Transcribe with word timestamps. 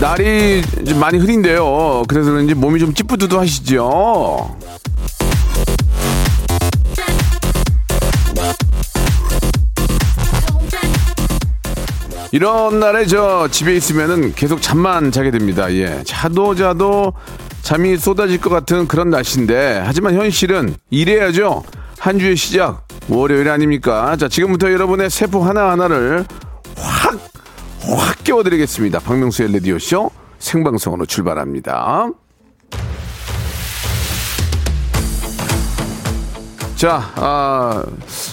날이 0.00 0.62
좀 0.86 0.98
많이 0.98 1.18
흐린데요. 1.18 2.04
그래서 2.08 2.30
그런지 2.30 2.54
몸이 2.54 2.80
좀 2.80 2.94
찌뿌드도 2.94 3.38
하시죠. 3.38 4.56
이런 12.32 12.80
날에 12.80 13.04
저 13.04 13.48
집에 13.50 13.74
있으면은 13.74 14.32
계속 14.34 14.62
잠만 14.62 15.12
자게 15.12 15.30
됩니다. 15.30 15.70
예. 15.74 16.02
자도 16.06 16.54
자도 16.54 17.12
잠이 17.60 17.98
쏟아질 17.98 18.40
것 18.40 18.48
같은 18.48 18.88
그런 18.88 19.10
날씨인데 19.10 19.82
하지만 19.84 20.14
현실은 20.14 20.76
일해야죠. 20.88 21.62
한 21.98 22.18
주의 22.18 22.36
시작 22.36 22.86
월요일 23.08 23.50
아닙니까? 23.50 24.16
자, 24.16 24.28
지금부터 24.28 24.72
여러분의 24.72 25.10
세포 25.10 25.42
하나하나를 25.44 26.20
확, 26.20 26.49
확 27.82 28.22
깨워드리겠습니다. 28.24 29.00
박명수의 29.00 29.52
레디오쇼 29.52 30.10
생방송으로 30.38 31.06
출발합니다. 31.06 32.10
자, 36.76 37.12
아, 37.16 37.84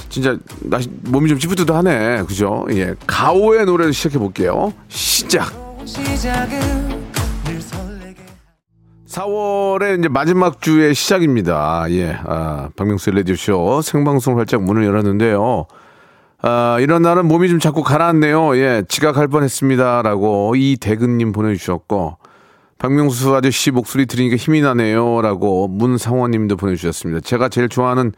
진짜, 0.08 0.38
나, 0.62 0.80
몸이 1.04 1.28
좀 1.30 1.38
찌뿌드하네. 1.38 2.24
그죠? 2.24 2.66
예. 2.72 2.96
가오의 3.06 3.66
노래를 3.66 3.92
시작해 3.92 4.18
볼게요. 4.18 4.72
시작. 4.88 5.52
4월의 9.10 10.00
이제 10.00 10.08
마지막 10.08 10.62
주의 10.62 10.96
시작입니다. 10.96 11.88
예. 11.90 12.18
아, 12.24 12.70
박명수의 12.78 13.18
라디오쇼 13.18 13.82
생방송 13.82 14.38
활짝 14.38 14.64
문을 14.64 14.86
열었는데요. 14.86 15.66
아, 16.50 16.78
이런 16.80 17.02
날은 17.02 17.28
몸이 17.28 17.50
좀 17.50 17.60
자꾸 17.60 17.84
가라앉네요. 17.84 18.56
예. 18.56 18.84
지각할 18.88 19.28
뻔 19.28 19.44
했습니다. 19.44 20.02
라고 20.02 20.56
이대근님 20.56 21.34
보내주셨고, 21.34 22.16
박명수 22.78 23.36
아저씨 23.36 23.70
목소리 23.70 24.06
들으니까 24.06 24.38
힘이 24.38 24.62
나네요. 24.62 25.22
라고 25.22 25.68
문상원 25.68 26.32
님도 26.32 26.56
보내주셨습니다. 26.56 27.20
제가 27.20 27.50
제일 27.50 27.68
좋아하는 27.68 28.14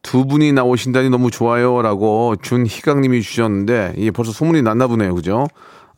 두 0.00 0.24
분이 0.24 0.52
나오신다니 0.52 1.10
너무 1.10 1.30
좋아요. 1.30 1.82
라고 1.82 2.36
준희강 2.40 3.02
님이 3.02 3.20
주셨는데, 3.20 3.96
이게 3.98 4.12
벌써 4.12 4.32
소문이 4.32 4.62
났나 4.62 4.86
보네요. 4.86 5.14
그죠? 5.14 5.46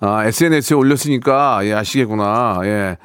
아, 0.00 0.24
SNS에 0.24 0.74
올렸으니까, 0.74 1.60
예, 1.66 1.74
아시겠구나. 1.74 2.62
예. 2.64 2.96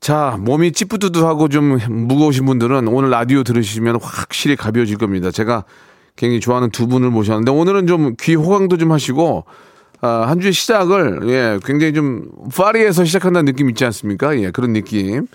자, 0.00 0.36
몸이 0.40 0.72
찌뿌두두하고 0.72 1.48
좀 1.48 1.78
무거우신 1.88 2.44
분들은 2.44 2.88
오늘 2.88 3.10
라디오 3.10 3.44
들으시면 3.44 4.00
확실히 4.02 4.56
가벼워질 4.56 4.96
겁니다. 4.98 5.30
제가 5.30 5.62
굉장히 6.18 6.40
좋아하는 6.40 6.70
두 6.70 6.86
분을 6.88 7.10
모셨는데 7.10 7.50
오늘은 7.52 7.86
좀 7.86 8.16
귀 8.18 8.34
호강도 8.34 8.76
좀 8.76 8.92
하시고 8.92 9.44
아, 10.00 10.24
한 10.26 10.40
주의 10.40 10.52
시작을 10.52 11.20
예, 11.28 11.58
굉장히 11.64 11.92
좀 11.94 12.28
파리에서 12.54 13.04
시작한다는 13.04 13.46
느낌 13.46 13.70
있지 13.70 13.84
않습니까? 13.86 14.38
예, 14.38 14.50
그런 14.50 14.72
느낌. 14.72 15.26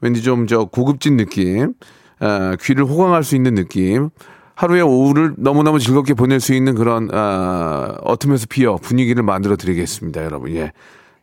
왠지 0.00 0.22
좀 0.22 0.46
저 0.48 0.64
고급진 0.64 1.16
느낌. 1.16 1.74
아, 2.18 2.56
귀를 2.60 2.84
호강할 2.84 3.24
수 3.24 3.36
있는 3.36 3.54
느낌. 3.54 4.10
하루의 4.54 4.82
오후를 4.82 5.34
너무너무 5.38 5.78
즐겁게 5.78 6.14
보낼 6.14 6.38
수 6.40 6.52
있는 6.54 6.74
그런 6.74 7.08
아, 7.12 7.96
어둠에서 8.02 8.46
피어 8.48 8.76
분위기를 8.76 9.22
만들어 9.22 9.56
드리겠습니다, 9.56 10.24
여러분. 10.24 10.54
예. 10.54 10.72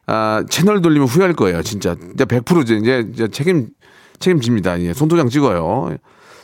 아, 0.08 0.44
채널 0.50 0.81
돌리면 0.81 1.08
후회할 1.08 1.34
거예요, 1.34 1.62
진짜. 1.62 1.96
이제 2.13 2.25
100% 2.25 2.81
이제, 2.81 3.06
이제 3.13 3.28
책임, 3.28 3.68
책임집니다. 4.19 4.81
예, 4.81 4.94
손도장 4.94 5.29
찍어요. 5.29 5.96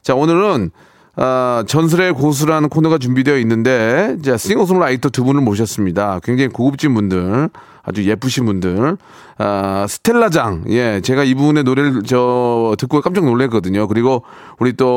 자, 0.03 0.13
오늘은, 0.15 0.71
아, 1.17 1.63
전설의 1.67 2.13
고수라는 2.13 2.67
코너가 2.69 2.97
준비되어 2.97 3.37
있는데, 3.39 4.17
자, 4.23 4.35
싱어송라이터 4.37 5.09
두 5.09 5.23
분을 5.23 5.41
모셨습니다. 5.41 6.19
굉장히 6.23 6.49
고급진 6.49 6.93
분들, 6.93 7.49
아주 7.83 8.03
예쁘신 8.03 8.45
분들, 8.45 8.97
아, 9.37 9.85
스텔라장, 9.87 10.65
예, 10.69 10.99
제가 11.01 11.23
이분의 11.23 11.63
노래를 11.63 12.03
저, 12.05 12.75
듣고 12.77 12.99
깜짝 13.01 13.23
놀랐거든요. 13.25 13.87
그리고 13.87 14.23
우리 14.59 14.73
또, 14.73 14.87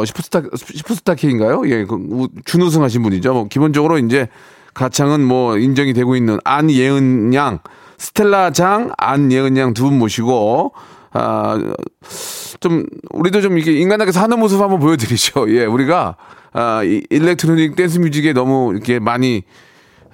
어, 0.00 0.04
슈퍼스타, 0.04 0.42
슈퍼스타 0.56 1.14
K인가요? 1.14 1.62
예, 1.66 1.84
그, 1.84 1.94
우- 2.10 2.28
준우승 2.44 2.82
하신 2.82 3.02
분이죠. 3.02 3.32
뭐, 3.32 3.48
기본적으로 3.48 3.98
이제, 3.98 4.28
가창은 4.74 5.22
뭐, 5.24 5.56
인정이 5.56 5.94
되고 5.94 6.16
있는 6.16 6.38
안예은 6.44 7.32
양, 7.34 7.60
스텔라 7.98 8.50
장, 8.52 8.90
안예은 8.98 9.56
양 9.56 9.72
두 9.72 9.84
분 9.84 9.98
모시고, 9.98 10.72
아, 11.12 11.58
좀, 12.60 12.86
우리도 13.10 13.40
좀 13.40 13.58
이게 13.58 13.72
인간하게 13.72 14.12
사는 14.12 14.38
모습 14.38 14.60
한번 14.60 14.80
보여드리죠. 14.80 15.46
예, 15.54 15.64
우리가, 15.64 16.16
아, 16.52 16.82
이 16.82 17.02
electronic 17.10 17.76
dance 17.76 17.98
music에 17.98 18.32
너무 18.32 18.72
이렇게 18.72 18.98
많이, 18.98 19.42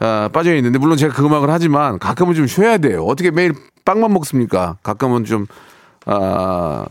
아, 0.00 0.28
빠져 0.32 0.54
있는데, 0.56 0.78
물론 0.78 0.97
제가 0.97 1.14
그 1.14 1.25
음악을 1.25 1.50
하지만 1.50 1.98
가끔은 1.98 2.34
좀 2.34 2.47
쉬어야 2.47 2.78
돼요. 2.78 3.04
어떻게 3.04 3.31
매일 3.31 3.53
빵만 3.84 4.12
먹습니까? 4.12 4.76
가끔은 4.82 5.25
좀, 5.25 5.47
아, 6.06 6.87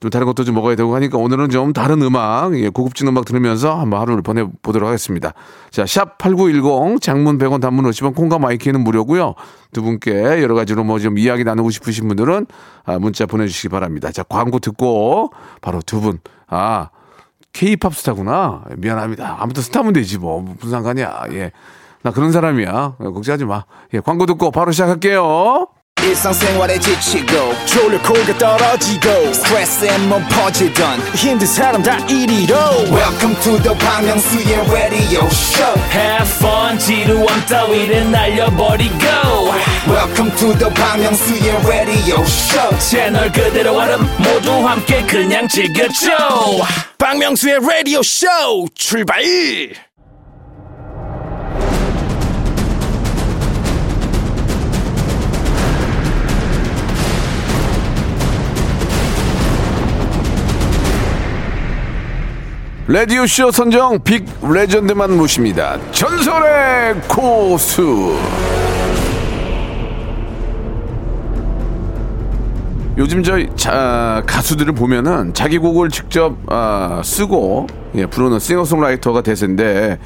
좀 0.00 0.10
다른 0.10 0.26
것도 0.26 0.44
좀 0.44 0.54
먹어야 0.54 0.76
되고 0.76 0.94
하니까 0.94 1.18
오늘은 1.18 1.50
좀 1.50 1.74
다른 1.74 2.00
음악, 2.00 2.58
예, 2.58 2.70
고급진 2.70 3.06
음악 3.08 3.26
들으면서 3.26 3.78
한번 3.78 4.00
하루를 4.00 4.22
보내보도록 4.22 4.88
하겠습니다. 4.88 5.34
자, 5.70 5.84
샵 5.84 6.16
8910, 6.16 7.00
장문 7.02 7.36
100원, 7.36 7.60
단문 7.60 7.84
50원, 7.84 8.14
콩과 8.14 8.38
마이케이는 8.38 8.80
무료고요 8.82 9.34
두 9.72 9.82
분께 9.82 10.10
여러 10.42 10.54
가지로 10.54 10.84
뭐 10.84 10.98
좀 10.98 11.18
이야기 11.18 11.44
나누고 11.44 11.70
싶으신 11.70 12.08
분들은 12.08 12.46
아, 12.84 12.98
문자 12.98 13.26
보내주시기 13.26 13.68
바랍니다. 13.68 14.10
자, 14.10 14.22
광고 14.22 14.58
듣고 14.58 15.32
바로 15.60 15.80
두 15.84 16.00
분, 16.00 16.18
아, 16.48 16.88
케이팝 17.52 17.94
스타구나. 17.94 18.62
미안합니다. 18.76 19.36
아무튼 19.40 19.62
스타면 19.62 19.92
되지 19.92 20.18
뭐. 20.18 20.40
무슨 20.40 20.70
상관이야. 20.70 21.24
예. 21.32 21.52
나 22.02 22.10
그런 22.12 22.32
사람이야. 22.32 22.96
걱정하지 22.98 23.44
마. 23.44 23.64
예, 23.92 24.00
광고 24.00 24.24
듣고 24.24 24.50
바로 24.50 24.70
시작할게요. 24.72 25.66
일상생활에 26.03 26.77
지치고, 26.79 27.53
졸려 27.65 27.99
코가 28.03 28.37
떨어지고, 28.37 29.33
스트레스에 29.33 29.97
몸 29.99 30.23
퍼지던, 30.29 30.99
힘든 31.15 31.47
사람 31.47 31.81
다 31.81 31.97
이리로. 32.07 32.55
welcome 32.91 33.35
to 33.41 33.57
the 33.63 33.75
Bang 33.79 34.05
Myung-soo's 34.05 34.71
radio 34.71 35.25
show 35.31 35.73
Have 35.91 36.29
fun, 36.37 36.77
지루함 36.77 37.45
따위를 37.47 38.11
날려버리고. 38.11 38.95
welcome 39.87 40.29
to 40.37 40.53
the 40.59 40.69
Bang 40.75 41.01
Myung-soo's 41.01 41.65
radio 41.67 42.21
show 42.21 42.77
채널 42.79 43.31
그대로 43.31 43.75
얼음 43.75 44.07
모두 44.19 44.51
함께 44.67 45.01
그냥 45.07 45.47
즐겨줘. 45.47 46.11
박명수의 46.99 47.55
radio 47.63 47.99
show 48.01 48.67
출발 48.75 49.23
라디오쇼 62.92 63.52
선정 63.52 64.02
빅 64.02 64.26
레전드만 64.42 65.16
모십니다. 65.16 65.78
전설의 65.92 67.00
고수. 67.02 68.16
요즘 72.98 73.22
저 73.22 73.38
자, 73.54 74.24
가수들을 74.26 74.74
보면은 74.74 75.32
자기 75.34 75.58
곡을 75.58 75.90
직접 75.90 76.36
아, 76.48 77.00
쓰고 77.04 77.68
예, 77.94 78.06
부르는 78.06 78.40
싱어송라이터가 78.40 79.22
대세인데 79.22 80.00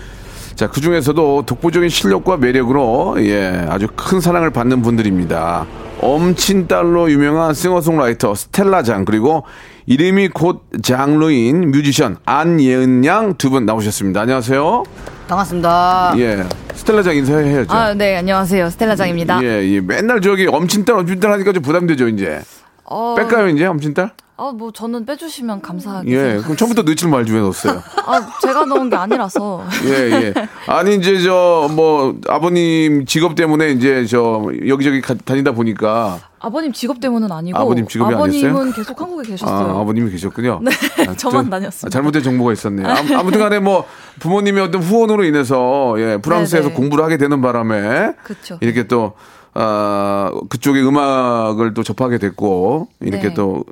자, 0.55 0.69
그 0.69 0.83
중에서도 0.83 1.45
독보적인 1.47 1.89
실력과 1.89 2.37
매력으로 2.37 3.17
예, 3.21 3.67
아주 3.71 3.87
큰 3.97 4.21
사랑을 4.21 4.51
받는 4.51 4.83
분들입니다. 4.83 5.65
엄친딸로 6.03 7.11
유명한 7.11 7.55
싱어송라이터 7.55 8.35
스텔라장 8.35 9.07
그리고 9.07 9.45
이름이 9.87 10.29
곧 10.29 10.63
장르인 10.83 11.71
뮤지션 11.71 12.17
안예은 12.25 13.05
양 13.05 13.35
두 13.37 13.51
분 13.51 13.67
나오셨습니다. 13.67 14.23
안녕하세요. 14.23 14.83
반갑습니다. 15.29 16.15
예, 16.19 16.45
스텔라장 16.75 17.17
인사해야죠. 17.17 17.73
아, 17.73 17.93
네, 17.95 18.17
안녕하세요. 18.17 18.71
스텔라장입니다. 18.71 19.43
예, 19.43 19.63
예, 19.63 19.81
맨날 19.81 20.21
저기 20.21 20.47
엄친딸 20.47 20.97
엄친딸 20.97 21.33
하니까 21.33 21.53
좀 21.53 21.63
부담되죠 21.63 22.09
이제. 22.09 22.41
어, 22.85 23.15
뺄까요 23.17 23.49
이제 23.49 23.67
엄친딸? 23.67 24.13
아, 24.37 24.51
뭐 24.53 24.73
저는 24.73 25.07
빼주시면 25.07 25.63
감사하게. 25.63 26.09
예. 26.11 26.13
생각하겠습니다. 26.17 26.43
그럼 26.45 26.57
처음부터 26.57 26.83
말지 27.09 27.33
왜 27.33 27.41
넣었어요? 27.41 27.81
아, 28.05 28.29
제가 28.43 28.65
넣은 28.65 28.91
게 28.91 28.97
아니라서. 28.97 29.63
예, 29.87 30.11
예. 30.11 30.35
아니, 30.67 30.97
이제 30.97 31.23
저, 31.23 31.69
뭐, 31.71 32.17
아버님 32.29 33.07
직업 33.07 33.37
때문에 33.37 33.71
이제 33.71 34.05
저, 34.07 34.43
여기저기 34.67 35.01
가- 35.01 35.15
다니다 35.15 35.53
보니까. 35.53 36.19
아버님 36.41 36.73
직업 36.73 36.99
때문은 36.99 37.31
아니고. 37.31 37.57
아버님 37.57 37.87
직업이 37.87 38.13
아버님은 38.13 38.51
아니었어요? 38.51 38.73
계속 38.75 39.01
한국에 39.01 39.29
계셨어요. 39.29 39.77
아, 39.77 39.81
아버님이 39.81 40.11
계셨군요. 40.11 40.59
네, 40.67 40.73
아, 41.09 41.15
저만 41.15 41.45
저- 41.45 41.51
다녔습니다. 41.51 41.87
아, 41.87 41.89
잘못된 41.91 42.23
정보가 42.25 42.53
있었네요. 42.55 42.89
아무- 42.89 43.15
아무튼 43.15 43.39
간에 43.39 43.61
뭐, 43.61 43.87
부모님의 44.19 44.65
어떤 44.65 44.83
후원으로 44.83 45.23
인해서, 45.23 45.95
예, 45.99 46.17
프랑스에서 46.21 46.71
네네. 46.71 46.75
공부를 46.75 47.05
하게 47.05 47.19
되는 47.19 47.41
바람에. 47.41 48.15
그쵸. 48.25 48.59
이렇게 48.61 48.89
또, 48.89 49.13
아, 49.55 50.31
그쪽의 50.49 50.87
음악을 50.87 51.75
또 51.75 51.83
접하게 51.83 52.19
됐고, 52.19 52.89
이렇게 53.01 53.29
네. 53.29 53.35
또, 53.35 53.65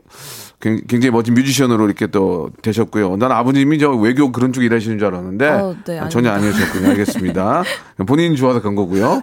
굉- 0.61 0.81
굉장히 0.87 1.11
멋진 1.11 1.35
뮤지션으로 1.35 1.87
이렇게 1.87 2.07
또 2.07 2.51
되셨고요. 2.63 3.17
난 3.17 3.33
아버님이 3.33 3.81
저 3.81 3.91
외교 3.91 4.31
그런 4.31 4.53
쪽 4.53 4.63
일하시는 4.63 4.97
줄 4.97 5.09
알았는데 5.09 5.49
어, 5.49 5.75
네, 5.85 5.99
아, 5.99 6.09
전혀. 6.09 6.31
아니셨군요. 6.31 6.89
알겠습니다. 6.91 7.65
본인이 8.07 8.37
좋아서 8.37 8.63
간 8.63 8.77
거고요. 8.77 9.23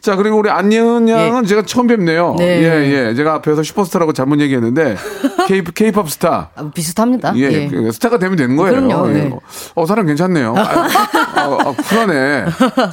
자 0.00 0.16
그리고 0.16 0.38
우리 0.38 0.48
안예은 0.48 1.10
양은 1.10 1.44
제가 1.44 1.66
처음 1.66 1.88
뵙네요. 1.88 2.36
네. 2.38 2.62
예, 2.62 2.90
예. 3.10 3.14
제가 3.14 3.34
앞에서 3.34 3.62
슈퍼스타라고 3.62 4.14
잘못 4.14 4.40
얘기했는데 4.40 4.96
K, 5.46 5.62
K-팝 5.62 6.08
스타. 6.08 6.48
아, 6.56 6.70
비슷합니다. 6.72 7.34
예, 7.36 7.42
예. 7.52 7.68
그 7.68 7.92
스타가 7.92 8.18
되면 8.18 8.38
되는 8.38 8.56
거예요. 8.56 8.80
그럼요, 8.80 9.10
예. 9.10 9.12
네. 9.12 9.38
어, 9.74 9.84
사람 9.84 10.06
괜찮네요. 10.06 10.54
아, 10.56 10.60
아, 11.36 11.58
아, 11.66 11.74
쿨하네. 11.86 12.44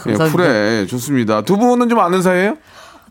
예. 0.10 0.14
쿨해. 0.32 0.82
예, 0.82 0.86
좋습니다. 0.86 1.44
두 1.44 1.56
분은 1.58 1.88
좀 1.88 1.98
아는 2.00 2.22
사이예요? 2.22 2.56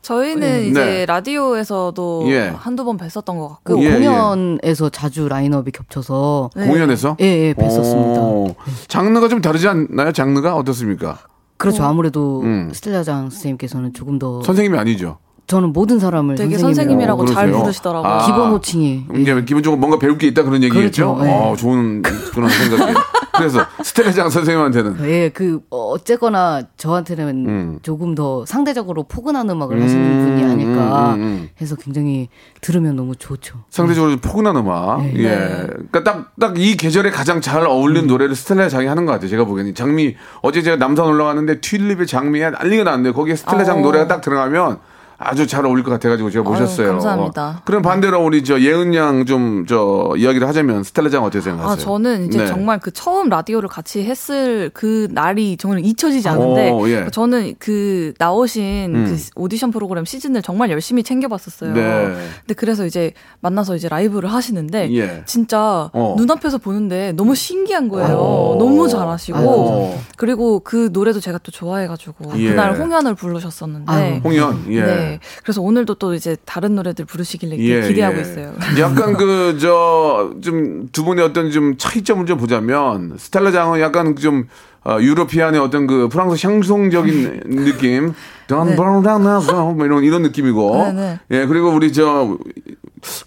저희는 0.04 0.66
이제 0.66 0.84
네. 0.84 1.06
라디오에서도 1.06 2.24
예. 2.28 2.52
한두 2.54 2.84
번 2.84 2.98
뵀었던 2.98 3.24
것그 3.24 3.72
같고. 3.74 3.82
예, 3.82 3.94
공연에서 3.94 4.90
자주 4.90 5.28
라인업이 5.28 5.70
겹쳐서 5.72 6.50
네. 6.54 6.66
공연에서? 6.66 7.16
예, 7.20 7.24
예, 7.24 7.54
뵀었습니다. 7.54 8.18
오, 8.18 8.54
장르가 8.86 9.28
좀 9.28 9.40
다르지 9.40 9.66
않나요? 9.66 10.12
장르가 10.12 10.56
어떻습니까? 10.56 11.18
그렇죠. 11.56 11.84
아무래도 11.84 12.42
음. 12.42 12.70
스텔라장 12.74 13.30
선생님께서는 13.30 13.94
조금 13.94 14.18
더 14.18 14.42
선생님이 14.42 14.78
아니죠. 14.78 15.18
저는 15.46 15.72
모든 15.72 15.98
사람을 15.98 16.34
되게 16.34 16.58
선생님이라고 16.58 17.26
선생님이라고 17.26 17.56
잘? 17.56 17.62
부르시더라고요. 17.62 18.12
아. 18.12 18.26
기본 18.26 18.50
호칭이 18.50 19.04
예. 19.14 19.20
이제 19.22 19.42
기본적으로 19.44 19.78
뭔가 19.78 19.98
배울 19.98 20.18
게 20.18 20.26
있다 20.26 20.42
그런 20.42 20.62
얘기겠죠. 20.62 21.14
그렇죠, 21.14 21.24
네. 21.24 21.32
어, 21.32 21.56
좋은 21.56 22.02
그런 22.02 22.50
생각이에요. 22.50 22.94
그래서 23.36 23.60
스텔라장 23.82 24.30
선생님한테는 24.30 24.96
예, 25.02 25.28
그 25.28 25.60
어, 25.70 25.90
어쨌거나 25.90 26.62
저한테는 26.76 27.46
음. 27.46 27.78
조금 27.82 28.14
더 28.14 28.44
상대적으로 28.46 29.04
포근한 29.04 29.48
음악을 29.50 29.82
하시는 29.82 30.24
분이 30.24 30.44
아닐까 30.44 31.14
음, 31.14 31.20
음, 31.20 31.22
음. 31.22 31.48
해서 31.60 31.76
굉장히 31.76 32.28
들으면 32.60 32.96
너무 32.96 33.16
좋죠. 33.16 33.64
상대적으로 33.70 34.12
좀 34.12 34.20
포근한 34.20 34.56
음악. 34.56 35.02
네. 35.02 35.24
예. 35.24 35.66
그러니까 35.66 36.04
딱 36.04 36.34
딱 36.40 36.54
이 36.56 36.76
계절에 36.76 37.10
가장 37.10 37.40
잘 37.40 37.66
어울리는 37.66 38.06
노래를 38.06 38.34
스텔라장이 38.34 38.86
하는 38.86 39.06
것 39.06 39.12
같아요. 39.12 39.28
제가 39.28 39.44
보기에는 39.44 39.74
장미 39.74 40.14
어제 40.42 40.62
제가 40.62 40.76
남산 40.76 41.06
올라갔는데 41.06 41.60
튤립의 41.60 42.06
장미에 42.06 42.50
난리가 42.50 42.84
났는데 42.84 43.12
거기에 43.12 43.36
스텔라장 43.36 43.78
어. 43.78 43.80
노래가 43.80 44.06
딱 44.06 44.20
들어가면 44.20 44.78
아주 45.18 45.46
잘 45.46 45.64
어울릴 45.64 45.84
것 45.84 45.90
같아가지고 45.92 46.30
제가 46.30 46.44
아유, 46.48 46.60
모셨어요. 46.60 46.88
감사합니다. 46.92 47.62
그럼 47.64 47.82
반대로 47.82 48.22
우리 48.24 48.42
저 48.44 48.60
예은 48.60 48.94
양 48.94 49.24
좀 49.26 49.64
저 49.66 50.12
이야기를 50.16 50.46
하자면 50.48 50.82
스텔라장 50.82 51.22
어떻게 51.24 51.40
생각하세요? 51.40 51.72
아, 51.72 51.76
저는 51.76 52.26
이제 52.26 52.38
네. 52.40 52.46
정말 52.46 52.78
그 52.80 52.90
처음 52.90 53.28
라디오를 53.28 53.68
같이 53.68 54.02
했을 54.04 54.70
그 54.74 55.08
날이 55.10 55.56
정말 55.56 55.80
잊혀지지 55.84 56.28
않는데 56.28 56.70
오, 56.70 56.88
예. 56.88 57.06
저는 57.10 57.54
그 57.58 58.12
나오신 58.18 58.92
음. 58.94 59.04
그 59.06 59.16
오디션 59.36 59.70
프로그램 59.70 60.04
시즌을 60.04 60.42
정말 60.42 60.70
열심히 60.70 61.02
챙겨봤었어요. 61.02 61.72
네. 61.72 62.14
근데 62.40 62.54
그래서 62.56 62.84
이제 62.84 63.12
만나서 63.40 63.76
이제 63.76 63.88
라이브를 63.88 64.30
하시는데 64.32 64.94
예. 64.96 65.22
진짜 65.26 65.88
어. 65.92 66.14
눈앞에서 66.18 66.58
보는데 66.58 67.12
너무 67.12 67.34
신기한 67.34 67.88
거예요. 67.88 68.16
어. 68.18 68.56
너무 68.58 68.88
잘하시고 68.88 69.38
어. 69.38 70.02
그리고 70.16 70.60
그 70.60 70.90
노래도 70.92 71.20
제가 71.20 71.38
또 71.38 71.50
좋아해가지고 71.50 72.32
예. 72.38 72.50
그날 72.50 72.78
홍연을 72.78 73.14
부르셨었는데 73.14 73.92
아유. 73.92 74.20
홍연. 74.24 74.64
예. 74.68 74.80
네. 74.82 75.03
그래서 75.42 75.60
오늘도 75.62 75.94
또 75.94 76.14
이제 76.14 76.36
다른 76.44 76.74
노래들 76.74 77.04
부르시길래 77.04 77.56
예, 77.58 77.88
기대하고 77.88 78.16
예. 78.18 78.20
있어요. 78.22 78.54
약간 78.78 79.14
그 79.18 79.56
저 79.58 80.30
좀 80.42 80.88
두 80.92 81.04
분의 81.04 81.24
어떤 81.24 81.50
좀 81.50 81.76
차이점을 81.76 82.24
좀 82.26 82.38
보자면 82.38 83.14
스텔라 83.18 83.50
장은 83.52 83.80
약간 83.80 84.16
좀 84.16 84.48
어, 84.84 84.98
유로피안의 85.00 85.58
어떤 85.60 85.86
그 85.86 86.08
프랑스 86.08 86.46
향송적인 86.46 87.40
느낌, 87.64 88.12
던버라나뭐 88.48 89.76
이런 89.84 90.04
이런 90.04 90.22
느낌이고, 90.22 90.92
네, 90.92 90.92
네. 90.92 91.20
예 91.30 91.46
그리고 91.46 91.70
우리 91.70 91.92
저 91.92 92.36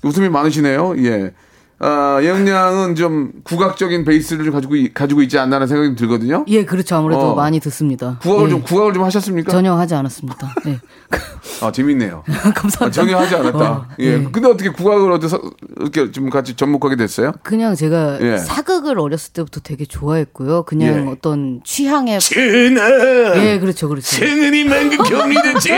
웃음이 0.04 0.30
많으시네요, 0.30 0.96
예. 1.00 1.34
아, 1.80 2.18
예은 2.24 2.48
양은 2.48 2.96
좀 2.96 3.32
국악적인 3.44 4.04
베이스를 4.04 4.46
좀 4.46 4.54
가지고 4.54 4.76
이- 4.76 4.92
가지고 4.94 5.22
있지 5.22 5.38
않나라는 5.38 5.68
생각이 5.68 5.96
들거든요. 5.96 6.44
예, 6.48 6.66
그렇죠. 6.66 6.96
아무래도 6.96 7.32
어. 7.32 7.36
많이 7.36 7.60
듣습니다. 7.60 8.18
국악을 8.22 8.48
예. 8.48 8.50
좀 8.50 8.64
국악을 8.64 8.94
좀 8.94 9.04
하셨습니까? 9.04 9.52
전혀 9.52 9.74
하지 9.76 9.94
않았습니다. 9.94 10.56
예. 10.66 10.80
아 11.62 11.72
재밌네요. 11.72 12.24
감사합니다. 12.56 12.86
아, 12.86 12.90
전혀 12.90 13.18
하지 13.18 13.36
않았다. 13.36 13.72
어, 13.72 13.86
예. 14.00 14.06
예. 14.06 14.24
근데 14.32 14.48
어떻게 14.48 14.70
국악을 14.70 15.12
어디서 15.12 15.40
이렇게 15.80 16.12
좀 16.12 16.32
같이 16.32 16.56
접목하게 16.56 16.96
됐어요? 16.96 17.32
그냥 17.44 17.76
제가 17.76 18.20
예. 18.22 18.38
사극을 18.40 18.98
어렸을 18.98 19.34
때부터 19.34 19.60
되게 19.60 19.86
좋아했고요. 19.86 20.64
그냥 20.64 21.06
예. 21.08 21.12
어떤 21.12 21.62
취향의 21.64 22.20
전하 22.20 23.36
예, 23.38 23.60
그렇죠, 23.60 23.88
그렇죠. 23.88 24.08
생은이 24.16 24.64
만금 24.64 24.98
경리된 25.04 25.60
전 25.60 25.78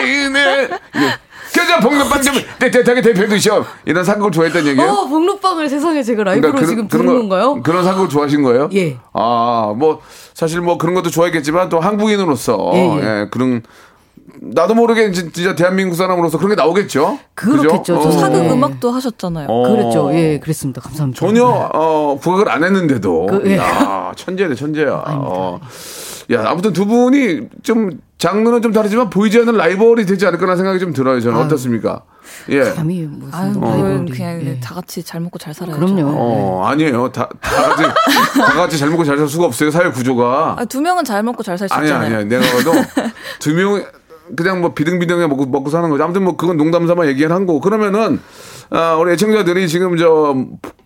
하 1.50 1.54
겨자 1.54 1.80
복면빵 1.80 2.22
좀 2.22 2.34
대대하게 2.60 3.02
대표 3.02 3.28
드셔 3.28 3.66
이런 3.86 4.04
사극을 4.04 4.32
좋아했던 4.32 4.66
얘기예요? 4.68 4.90
어, 4.92 5.06
복록방을 5.08 5.68
세상에 5.70 6.04
제가 6.04 6.24
라이브로 6.24 6.52
그러니까 6.54 6.68
지금 6.70 6.88
그런 6.88 7.06
부른 7.06 7.14
거- 7.16 7.36
건가요? 7.36 7.64
그런 7.64 7.84
사극을 7.84 8.10
좋아하신 8.10 8.44
거예요? 8.44 8.70
예. 8.74 8.98
아, 9.14 9.74
뭐 9.76 10.02
사실 10.34 10.62
뭐 10.62 10.78
그런 10.78 10.94
것도 10.96 11.10
좋아했겠지만 11.10 11.70
또 11.70 11.80
한국인으로서 11.80 12.72
예, 12.74 12.80
예, 12.80 13.02
예. 13.22 13.28
그런 13.32 13.62
나도 14.42 14.74
모르게 14.74 15.12
진- 15.12 15.32
진짜 15.34 15.54
대한민국 15.56 15.96
사람으로서 15.96 16.38
그런 16.38 16.52
게 16.52 16.56
나오겠죠. 16.56 17.20
그렇겠죠. 17.34 17.78
그죠? 17.98 18.02
저 18.04 18.08
어. 18.08 18.12
사극 18.12 18.44
네. 18.44 18.52
음악도 18.52 18.92
하셨잖아요. 18.92 19.48
어. 19.50 19.70
그랬죠. 19.76 20.12
예, 20.14 20.40
그랬습니다. 20.40 20.80
감사합니다. 20.82 21.20
전혀 21.20 21.44
어, 21.46 22.18
국악을 22.22 22.50
안 22.50 22.64
했는데도 22.64 23.26
그, 23.26 23.44
예. 23.48 23.58
야 23.58 24.12
천재네 24.16 24.56
천재야. 24.56 25.04
어. 25.08 25.60
야 26.32 26.44
아무튼 26.46 26.72
두 26.74 26.86
분이 26.86 27.48
좀 27.64 27.90
장르는 28.20 28.62
좀 28.62 28.74
다르지만 28.74 29.10
보이지 29.10 29.40
않는 29.40 29.56
라이벌이 29.56 30.06
되지 30.06 30.28
않을까라는 30.28 30.58
생각이 30.58 30.80
좀 30.80 30.92
들어요. 30.92 31.22
저는 31.22 31.38
아유. 31.38 31.46
어떻습니까? 31.46 32.04
예. 32.50 32.60
감히 32.64 33.08
무슨 33.10 33.34
아유. 33.34 33.54
그건 33.54 34.06
그냥 34.10 34.42
예. 34.46 34.60
다 34.60 34.76
같이 34.76 35.02
잘 35.02 35.22
먹고 35.22 35.40
잘 35.40 35.54
살아야죠. 35.54 35.80
그럼요. 35.80 36.14
어 36.18 36.66
아니에요. 36.68 37.10
다, 37.14 37.30
다 37.40 37.64
같이 37.70 37.84
다 38.38 38.54
같이 38.56 38.78
잘 38.78 38.90
먹고 38.90 39.06
잘 39.06 39.18
살 39.18 39.26
수가 39.28 39.46
없어요. 39.46 39.72
사회 39.72 39.90
구조가. 39.90 40.58
아, 40.60 40.66
두 40.66 40.82
명은 40.82 41.06
잘 41.06 41.24
먹고 41.24 41.44
잘 41.44 41.58
살수 41.58 41.74
아니야 41.74 41.86
있잖아요. 41.96 42.18
아니야. 42.20 42.40
내가 42.40 42.58
봐도 42.58 42.72
두명 43.40 43.86
그냥 44.36 44.60
뭐 44.60 44.74
비등비등해 44.74 45.26
먹고 45.28 45.46
먹고 45.46 45.70
사는 45.70 45.90
거죠. 45.90 46.04
아무튼 46.04 46.24
뭐 46.24 46.36
그건 46.36 46.58
농담 46.58 46.88
삼아 46.88 47.08
얘기한 47.08 47.46
거고. 47.46 47.62
그러면은 47.62 48.20
아, 48.70 48.96
우리 48.96 49.14
애청자들이 49.14 49.70
지금 49.70 49.96
저 49.96 50.36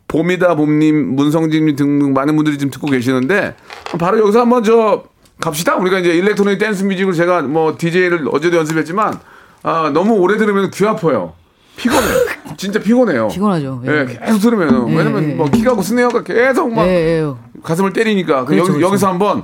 봄이다 0.07 0.53
봄님, 0.55 1.15
문성진님 1.15 1.75
등등 1.75 2.13
많은 2.13 2.35
분들이 2.35 2.59
지금 2.59 2.69
듣고 2.69 2.85
계시는데 2.87 3.55
바로 3.97 4.19
여기서 4.19 4.41
한번 4.41 4.63
저 4.63 5.03
갑시다. 5.43 5.75
우리가 5.75 5.99
이제 5.99 6.13
electronic 6.13 6.57
dance 6.57 6.83
music을 6.85 7.11
제가 7.13 7.41
뭐 7.41 7.75
DJ를 7.77 8.27
어제도 8.31 8.55
연습했지만 8.55 9.19
아, 9.63 9.91
너무 9.93 10.13
오래 10.15 10.37
들으면 10.37 10.71
귀 10.71 10.85
아파요. 10.85 11.33
피곤해. 11.75 12.07
진짜 12.55 12.79
피곤해요. 12.79 13.27
피곤하죠. 13.27 13.81
예, 13.87 13.91
예. 13.91 14.19
계속 14.25 14.39
들으면 14.39 14.89
예, 14.89 14.95
왜냐면 14.97 15.31
예. 15.31 15.33
뭐 15.33 15.49
키가 15.49 15.75
고 15.75 15.81
스네어가 15.81 16.23
계속 16.23 16.71
막 16.73 16.85
예, 16.87 17.19
예. 17.19 17.33
가슴을 17.61 17.91
때리니까 17.91 18.45
그 18.45 18.51
그렇죠, 18.51 18.61
여기, 18.61 18.71
그렇죠. 18.77 18.87
여기서 18.87 19.07
한번 19.09 19.43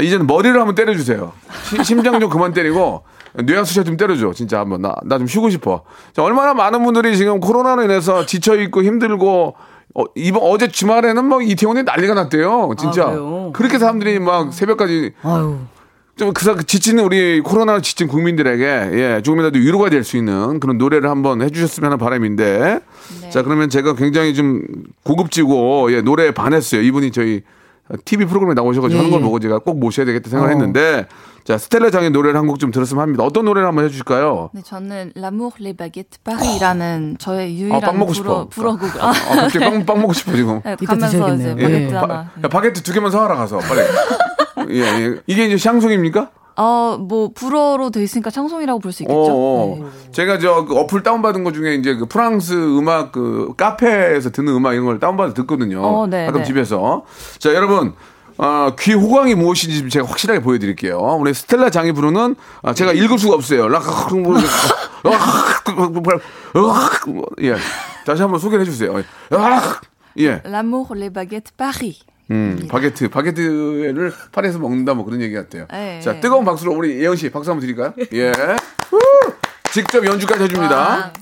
이제는 0.00 0.28
머리를 0.28 0.56
한번 0.56 0.76
때려주세요. 0.76 1.32
시- 1.64 1.82
심장 1.84 2.20
좀 2.20 2.30
그만 2.30 2.52
때리고 2.52 3.02
뇌하수샷 3.34 3.86
좀 3.86 3.96
때려줘. 3.96 4.32
진짜 4.34 4.60
한번 4.60 4.82
나 4.82 4.94
나 5.04 5.18
좀 5.18 5.26
쉬고 5.26 5.50
싶어. 5.50 5.82
자, 6.14 6.22
얼마나 6.22 6.54
많은 6.54 6.84
분들이 6.84 7.16
지금 7.16 7.40
코로나로 7.40 7.82
인해서 7.82 8.24
지쳐 8.24 8.54
있고 8.60 8.84
힘들고 8.84 9.56
어, 9.94 10.04
이번 10.14 10.42
어제 10.44 10.68
주말에는 10.68 11.24
막 11.24 11.46
이태원에 11.48 11.82
난리가 11.82 12.14
났대요. 12.14 12.70
진짜 12.78 13.06
아? 13.06 13.50
그렇게 13.52 13.78
사람들이 13.78 14.18
막 14.20 14.52
새벽까지 14.52 15.12
아유. 15.22 15.58
좀 16.16 16.32
그, 16.34 16.64
지치는 16.64 17.02
우리 17.02 17.40
코로나로 17.40 17.80
지친 17.80 18.06
국민들에게 18.06 18.64
예, 18.92 19.22
조금이라도 19.24 19.58
위로가 19.58 19.88
될 19.88 20.04
수 20.04 20.16
있는 20.18 20.60
그런 20.60 20.76
노래를 20.76 21.08
한번 21.08 21.40
해주셨으면 21.40 21.86
하는 21.86 21.98
바람인데 21.98 22.80
자 23.30 23.42
그러면 23.42 23.70
제가 23.70 23.94
굉장히 23.94 24.34
좀 24.34 24.62
고급지고 25.02 25.92
예, 25.92 26.02
노래에 26.02 26.30
반했어요. 26.32 26.82
이분이 26.82 27.10
저희 27.10 27.42
TV 28.04 28.26
프로그램에 28.26 28.54
나오셔가지고 28.54 28.94
예, 28.94 28.98
하는 28.98 29.10
걸 29.10 29.20
예. 29.20 29.24
보고 29.24 29.38
제가 29.40 29.58
꼭 29.58 29.78
모셔야 29.78 30.06
되겠다 30.06 30.30
생각했는데 30.30 31.06
어. 31.10 31.30
자 31.44 31.56
스텔라 31.58 31.90
장의 31.90 32.10
노래를 32.10 32.38
한 32.38 32.46
곡 32.46 32.58
좀 32.58 32.70
들었으면 32.70 33.02
합니다. 33.02 33.24
어떤 33.24 33.44
노래를 33.46 33.66
한번 33.68 33.84
해주실까요? 33.86 34.50
네, 34.52 34.62
저는 34.62 35.12
L'amour 35.16 35.52
les 35.60 35.76
baguettes 35.76 36.18
Paris라는 36.24 37.16
저의 37.18 37.46
아, 37.46 37.50
유일한 37.50 37.80
빵 37.80 37.98
먹고 37.98 38.12
불어, 38.12 38.14
싶어. 38.14 38.48
불어곡을 38.48 39.02
아, 39.02 39.08
아, 39.08 39.12
갑자기 39.12 39.58
빵, 39.60 39.86
빵 39.86 40.00
먹고 40.00 40.12
싶어 40.12 40.32
지금. 40.34 40.60
네, 40.64 40.76
이따 40.80 40.94
가면서 40.94 41.34
이제 41.34 41.54
드셔야겠네요. 41.54 41.56
바게트 41.56 41.92
예. 41.92 41.96
하나. 41.96 42.06
바, 42.06 42.14
야, 42.44 42.48
바게트 42.48 42.82
두 42.82 42.92
개만 42.92 43.10
사와라 43.10 43.36
가서 43.36 43.58
빨리. 43.58 43.80
예, 44.76 44.80
예. 44.82 45.16
이게 45.26 45.46
이제 45.46 45.56
샹송입니까? 45.56 46.30
어, 46.60 46.98
뭐 46.98 47.30
불어로 47.34 47.90
돼 47.90 48.02
있으니까 48.02 48.30
샹송이라고 48.30 48.78
볼 48.80 48.92
수 48.92 49.02
있겠죠. 49.04 49.18
어, 49.20 49.76
네. 49.78 49.82
어. 49.84 49.90
제가 50.12 50.38
저 50.38 50.64
그 50.66 50.76
어플 50.76 51.02
다운 51.02 51.22
받은 51.22 51.42
것 51.44 51.54
중에 51.54 51.74
이제 51.76 51.94
그 51.94 52.04
프랑스 52.06 52.52
음악 52.52 53.12
그 53.12 53.54
카페에서 53.56 54.30
듣는 54.30 54.52
음악 54.54 54.72
이런 54.74 54.84
걸 54.84 54.98
다운 55.00 55.16
받아 55.16 55.32
듣거든요. 55.34 55.82
어, 55.82 56.06
네, 56.06 56.26
가끔 56.26 56.40
네. 56.42 56.46
집에서. 56.46 57.04
자, 57.38 57.54
여러분. 57.54 57.94
어, 58.42 58.74
귀 58.78 58.94
호강이 58.94 59.34
무엇인지 59.34 59.90
제가 59.90 60.08
확실하게 60.08 60.40
보여드릴게요. 60.40 60.98
우리 61.20 61.34
스텔라 61.34 61.68
장이 61.68 61.92
부르는 61.92 62.36
아, 62.62 62.72
제가 62.72 62.92
읽을 62.94 63.18
수가 63.18 63.34
없어요. 63.34 63.68
락, 63.68 63.82
뭐, 67.08 67.26
예. 67.42 67.54
다시 68.06 68.22
한번 68.22 68.40
소개해 68.40 68.64
주세요. 68.64 68.94
예. 70.18 70.40
L'amour, 70.44 70.96
les 70.96 71.10
baguettes, 71.12 71.52
Paris. 71.56 72.00
음, 72.30 72.66
바게트, 72.68 73.08
바게트를 73.08 74.12
파리에서 74.30 74.58
먹는다 74.58 74.94
뭐 74.94 75.04
그런 75.04 75.20
얘기 75.20 75.34
같아요. 75.34 75.66
네. 75.70 76.00
자, 76.00 76.20
뜨거운 76.20 76.44
박수로 76.44 76.72
우리 76.72 77.02
예은 77.02 77.16
씨 77.16 77.30
박수 77.30 77.50
한번 77.50 77.60
드릴까요? 77.60 77.92
예. 78.14 78.32
후! 78.90 79.00
직접 79.72 80.04
연주까지 80.04 80.44
해줍니다. 80.44 81.12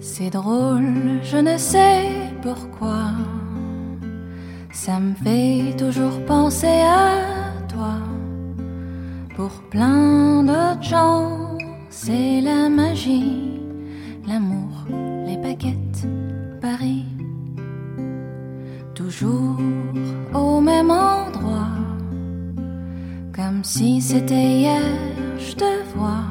C'est 0.00 0.30
drôle, 0.30 1.20
je 1.22 1.36
ne 1.36 1.58
sais 1.58 2.08
pourquoi. 2.40 3.12
Ça 4.72 4.98
me 4.98 5.14
fait 5.14 5.76
toujours 5.76 6.24
penser 6.24 6.80
à. 6.80 7.35
Pour 9.48 9.62
plein 9.70 10.42
d'autres 10.42 10.82
gens, 10.82 11.56
c'est 11.88 12.40
la 12.40 12.68
magie, 12.68 13.60
l'amour, 14.26 14.72
les 15.24 15.36
baguettes, 15.36 16.04
Paris. 16.60 17.04
Toujours 18.92 19.56
au 20.34 20.60
même 20.60 20.90
endroit, 20.90 21.78
comme 23.32 23.62
si 23.62 24.00
c'était 24.00 24.34
hier, 24.34 24.82
je 25.38 25.54
te 25.54 25.94
vois. 25.94 26.25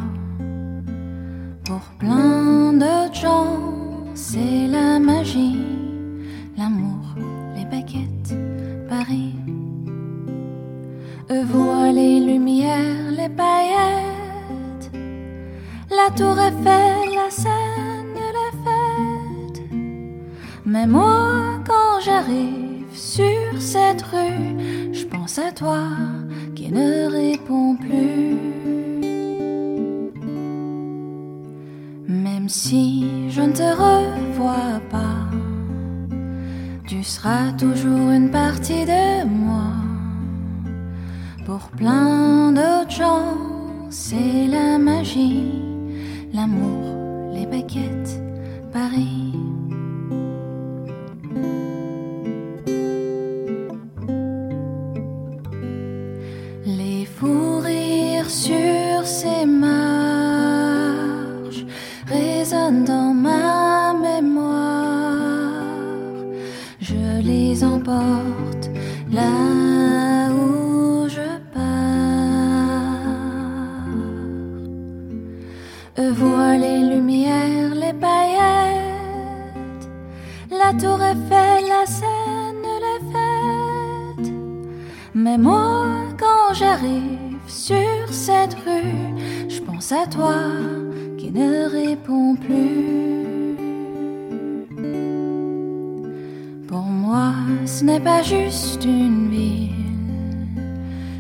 Pas 98.06 98.22
juste 98.22 98.86
une 98.86 99.30
ville, 99.32 99.72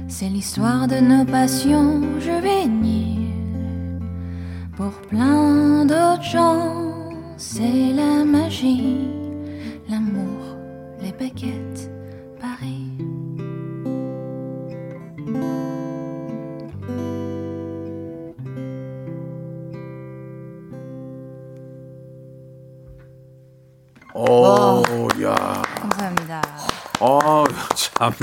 c'est 0.08 0.30
l'histoire 0.30 0.88
de 0.88 0.98
nos 0.98 1.26
passions 1.26 2.04
juvéniles. 2.20 3.34
Pour 4.78 4.92
plein 5.10 5.84
d'autres 5.86 6.22
gens, 6.22 6.75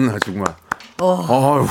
참나, 0.03 0.19
정말. 0.25 0.47
아유. 1.01 1.67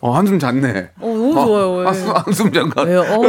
어, 0.00 0.12
한숨 0.12 0.38
잤네. 0.38 0.90
어, 0.98 1.06
너무 1.06 1.34
좋아요. 1.34 1.80
예. 1.82 1.84
한숨, 1.86 2.12
한숨 2.16 2.52
잠깐. 2.52 2.86
왜요? 2.86 3.00
어, 3.02 3.20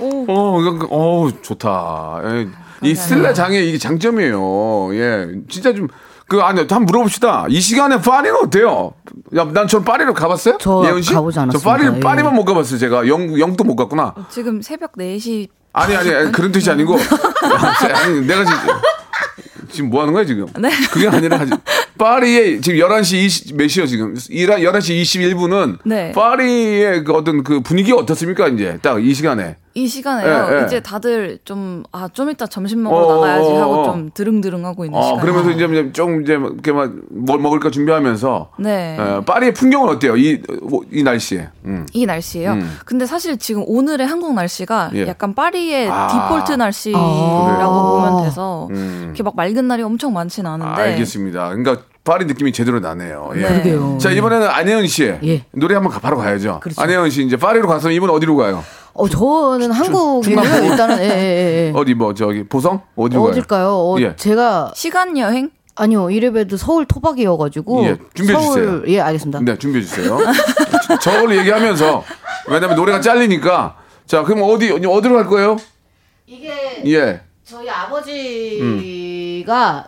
어, 0.28 0.86
어, 0.90 1.28
좋다. 1.42 2.20
예, 2.24 2.48
이 2.82 2.94
스텔라 2.94 3.34
장의 3.34 3.68
이게 3.68 3.78
장점이에요. 3.78 4.94
예, 4.94 5.28
진짜 5.48 5.72
좀, 5.74 5.88
그, 6.26 6.40
아니, 6.40 6.60
한번 6.60 6.86
물어봅시다. 6.86 7.46
이 7.48 7.60
시간에 7.60 8.00
파리는 8.00 8.34
어때요? 8.42 8.94
야, 9.36 9.44
난전 9.44 9.84
파리를 9.84 10.12
가봤어요? 10.14 10.58
저 10.60 10.82
예은 10.86 11.02
씨? 11.02 11.12
가보지 11.12 11.34
저 11.36 11.42
않았습니다. 11.42 11.70
파리, 11.70 11.96
예. 11.96 12.00
파리만 12.00 12.34
못 12.34 12.44
가봤어요, 12.44 12.78
제가. 12.78 13.06
영, 13.06 13.38
영도 13.38 13.62
못 13.64 13.76
갔구나. 13.76 14.14
지금 14.30 14.62
새벽 14.62 14.92
4시 14.92 15.48
아니, 15.72 15.94
아니, 15.94 16.12
아니, 16.12 16.32
그런 16.32 16.50
뜻이 16.50 16.70
아니고. 16.70 16.96
아니, 17.94 18.26
내가 18.26 18.44
지금. 18.44 18.58
지금 19.70 19.90
뭐 19.90 20.00
하는 20.02 20.12
거야, 20.12 20.24
지금? 20.24 20.46
네. 20.58 20.70
그게 20.90 21.06
아니라, 21.08 21.38
파리에 21.98 22.60
지금 22.60 22.78
11시 22.80 23.14
20, 23.16 23.56
몇 23.56 23.68
시요, 23.68 23.86
지금? 23.86 24.14
11시 24.14 25.02
21분은. 25.02 25.78
네. 25.84 26.12
파리의 26.12 27.04
그 27.04 27.12
어떤 27.12 27.42
그 27.42 27.60
분위기가 27.60 27.96
어떻습니까, 27.98 28.48
이제? 28.48 28.78
딱 28.82 28.98
이 29.00 29.14
시간에. 29.14 29.56
이 29.74 29.86
시간에요. 29.86 30.48
예, 30.50 30.60
예. 30.60 30.64
이제 30.66 30.80
다들 30.80 31.38
좀, 31.44 31.84
아, 31.92 32.08
좀 32.12 32.28
이따 32.30 32.46
점심 32.46 32.82
먹으러 32.82 33.06
어, 33.06 33.14
나가야지 33.14 33.48
어, 33.48 33.52
어, 33.52 33.60
하고 33.60 33.74
어. 33.74 33.84
좀 33.84 34.10
드릉드릉 34.12 34.64
하고 34.66 34.84
있는 34.84 34.98
어, 34.98 35.02
시간. 35.02 35.20
그러면서 35.20 35.50
이제 35.50 35.64
이제 35.66 35.92
좀 35.92 36.22
이제 36.22 36.32
이렇게 36.34 36.72
막뭘 36.72 37.38
먹을까 37.40 37.70
준비하면서. 37.70 38.50
네. 38.58 38.98
어, 38.98 39.22
파리의 39.24 39.54
풍경은 39.54 39.88
어때요? 39.94 40.16
이, 40.16 40.42
이 40.92 41.02
날씨에. 41.02 41.48
음. 41.66 41.86
이 41.92 42.04
날씨예요. 42.04 42.52
음. 42.52 42.78
근데 42.84 43.06
사실 43.06 43.38
지금 43.38 43.62
오늘의 43.66 44.06
한국 44.06 44.34
날씨가 44.34 44.90
예. 44.94 45.06
약간 45.06 45.34
파리의 45.34 45.88
아. 45.88 46.08
디폴트 46.08 46.52
날씨라고 46.52 47.44
그래요? 47.46 47.70
보면 47.70 48.24
돼서 48.24 48.68
음. 48.72 49.02
이렇게 49.06 49.22
막 49.22 49.36
맑은 49.36 49.68
날이 49.68 49.82
엄청 49.82 50.12
많지는 50.12 50.50
않은데 50.50 50.82
알겠습니다. 50.82 51.48
그러니까 51.50 51.76
파리 52.02 52.24
느낌이 52.24 52.50
제대로 52.52 52.80
나네요. 52.80 53.30
예. 53.36 53.40
그러게요. 53.42 53.98
자, 54.00 54.10
이번에는 54.10 54.48
안혜은 54.48 54.86
씨. 54.88 55.04
예. 55.22 55.44
노래 55.52 55.74
한번 55.74 55.92
가- 55.92 56.00
바로 56.00 56.16
가야죠. 56.16 56.58
그렇죠. 56.60 56.80
안혜은 56.80 57.10
씨 57.10 57.22
이제 57.24 57.36
파리로 57.36 57.68
가서 57.68 57.90
이분 57.90 58.10
어디로 58.10 58.36
가요? 58.36 58.64
어, 58.92 59.08
저는 59.08 59.72
중간고? 59.72 60.22
일단은 60.24 60.98
예, 60.98 61.04
예, 61.04 61.68
예. 61.68 61.72
어디 61.76 61.94
뭐 61.94 62.12
저기 62.14 62.42
보성? 62.44 62.82
어디로 62.96 63.22
가요? 63.22 63.30
어딜까요? 63.30 63.68
어, 63.70 63.96
예. 64.00 64.14
제가 64.16 64.72
시간 64.74 65.16
여행? 65.18 65.50
아니요 65.76 66.10
이래봬도 66.10 66.56
서울 66.58 66.84
토박이어가지고 66.84 67.84
예, 67.84 67.96
준비해 68.14 68.38
서울 68.38 68.58
주세요. 68.60 68.82
예 68.88 69.00
알겠습니다. 69.00 69.40
네, 69.40 69.56
준비해 69.56 69.82
주세요. 69.84 70.18
저- 70.86 70.98
저걸 70.98 71.38
얘기하면서 71.38 72.04
왜냐면 72.48 72.76
노래가 72.76 73.00
잘리니까 73.00 73.76
자, 74.04 74.22
그럼 74.24 74.42
어디 74.42 74.70
어디로 74.72 75.14
갈 75.14 75.26
거예요? 75.26 75.56
이게 76.26 76.82
예. 76.86 77.20
저희 77.44 77.68
아버지가 77.70 78.10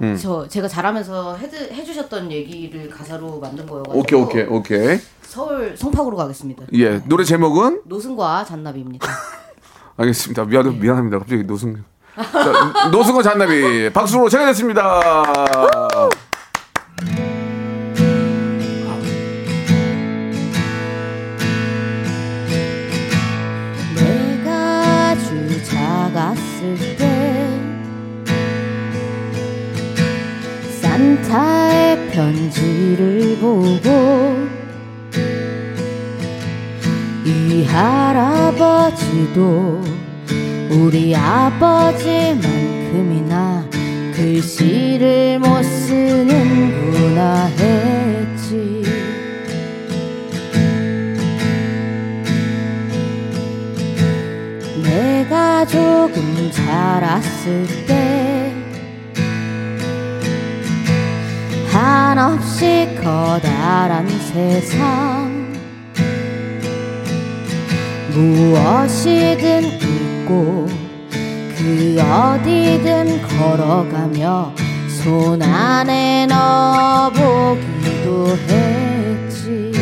음. 0.03 0.17
저 0.21 0.47
제가 0.49 0.67
자라면서 0.69 1.37
해드, 1.37 1.57
해주셨던 1.73 2.31
얘기를 2.33 2.89
가사로 2.89 3.39
만든 3.41 3.67
거여가지고 3.67 3.99
오케이, 3.99 4.21
오케이, 4.21 4.45
오케이. 4.45 4.99
서울 5.33 5.75
송파구로 5.79 6.15
가겠습니다. 6.19 6.67
예. 6.75 6.99
노래 7.07 7.25
제목은 7.25 7.85
노승과 7.87 8.45
잔나비입니다. 8.45 9.09
알겠습니다. 9.97 10.45
미안, 10.45 10.79
미안합니다. 10.79 11.21
갑자기 11.21 11.43
노승. 11.45 11.83
자, 12.15 12.91
노승호 12.91 13.23
잔나비 13.23 13.91
박수로 13.95 14.29
청해냈습니다. 14.29 14.83
내가 23.97 25.13
아주 25.13 25.65
작았을 25.65 26.77
때 26.99 27.49
산타의 30.83 32.11
편지를 32.11 33.39
보고 33.41 34.02
할아버지도 37.73 39.43
우리 40.71 41.17
아버지만큼이나 41.17 42.43
글씨를 44.15 45.39
못 45.39 45.63
쓰는구나 45.63 47.47
했지. 47.47 48.83
내가 54.83 55.65
조금 55.65 56.51
자랐을 56.53 57.67
때 57.87 58.53
한없이 61.71 62.95
커다란 63.03 64.07
세상 64.31 65.32
무엇이든 68.15 69.65
읽고 69.65 70.67
그 71.57 71.97
어디든 71.99 73.23
걸어가며 73.23 74.55
손 75.03 75.43
안에 75.43 76.27
넣어보기도 76.27 78.29
했지 78.49 79.73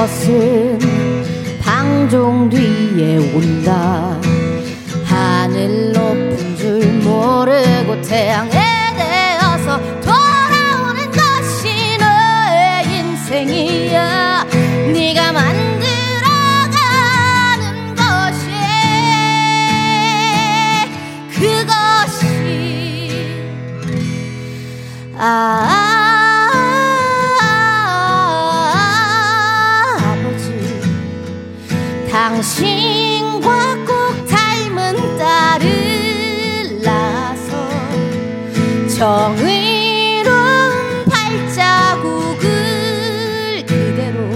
것은 0.00 0.78
방종 1.60 2.48
뒤에 2.48 3.18
온다. 3.34 4.18
하늘 5.04 5.92
높은 5.92 6.56
줄 6.56 6.80
모르고 7.02 8.00
태양에 8.00 8.50
대어서 8.96 9.78
돌아오는 10.00 11.10
것이 11.10 11.98
너의 11.98 12.96
인생이야. 12.96 14.46
네가 14.90 15.32
만들어가는 15.32 15.84
것이 17.94 18.48
그것이 21.30 22.24
아, 25.18 25.79
정의로운 39.00 40.28
발자국을 41.08 42.44
그대로 43.66 44.28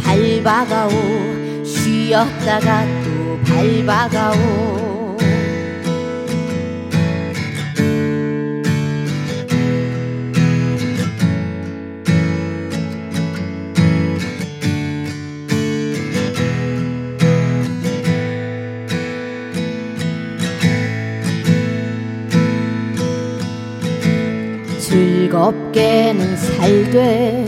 밟아가오 0.00 1.64
쉬었다가 1.64 2.86
또 3.02 3.40
밟아가오 3.44 4.95
즐겁게는 25.46 26.36
살되 26.36 27.46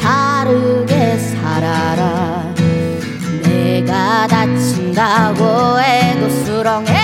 바르게 0.00 1.16
살아라. 1.16 2.52
내가 3.42 4.26
다친다고 4.26 5.80
해도 5.80 6.28
수렁에 6.28 7.03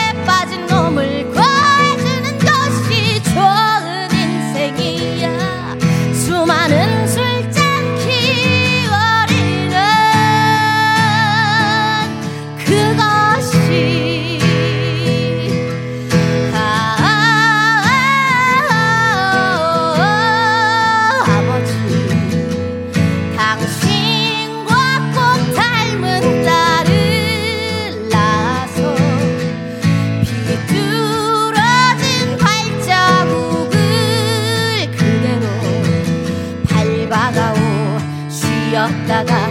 쉬었다 38.88 39.50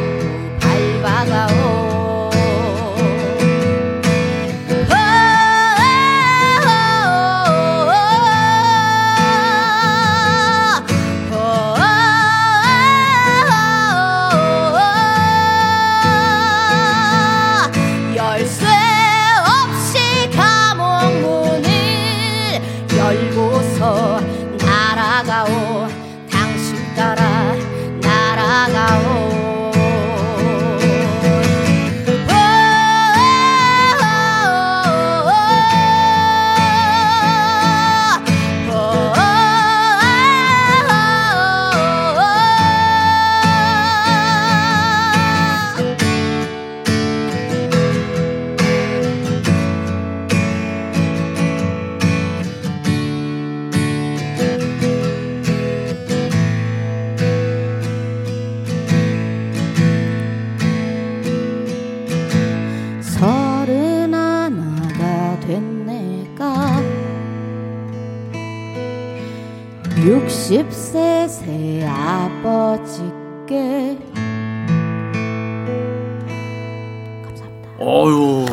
어유. 77.81 78.45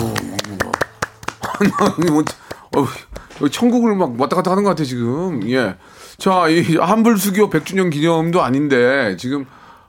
나 1.58 2.12
뭐, 2.12 2.22
어, 3.40 3.48
천국을 3.48 3.94
막 3.94 4.18
왔다 4.20 4.36
갔다 4.36 4.52
하는 4.52 4.62
것 4.62 4.70
같아 4.70 4.84
지금. 4.84 5.48
예. 5.50 5.76
자, 6.18 6.48
이 6.48 6.76
한불 6.76 7.18
수교 7.18 7.50
100주년 7.50 7.90
기념도 7.90 8.42
아닌데 8.42 9.16
지금 9.18 9.46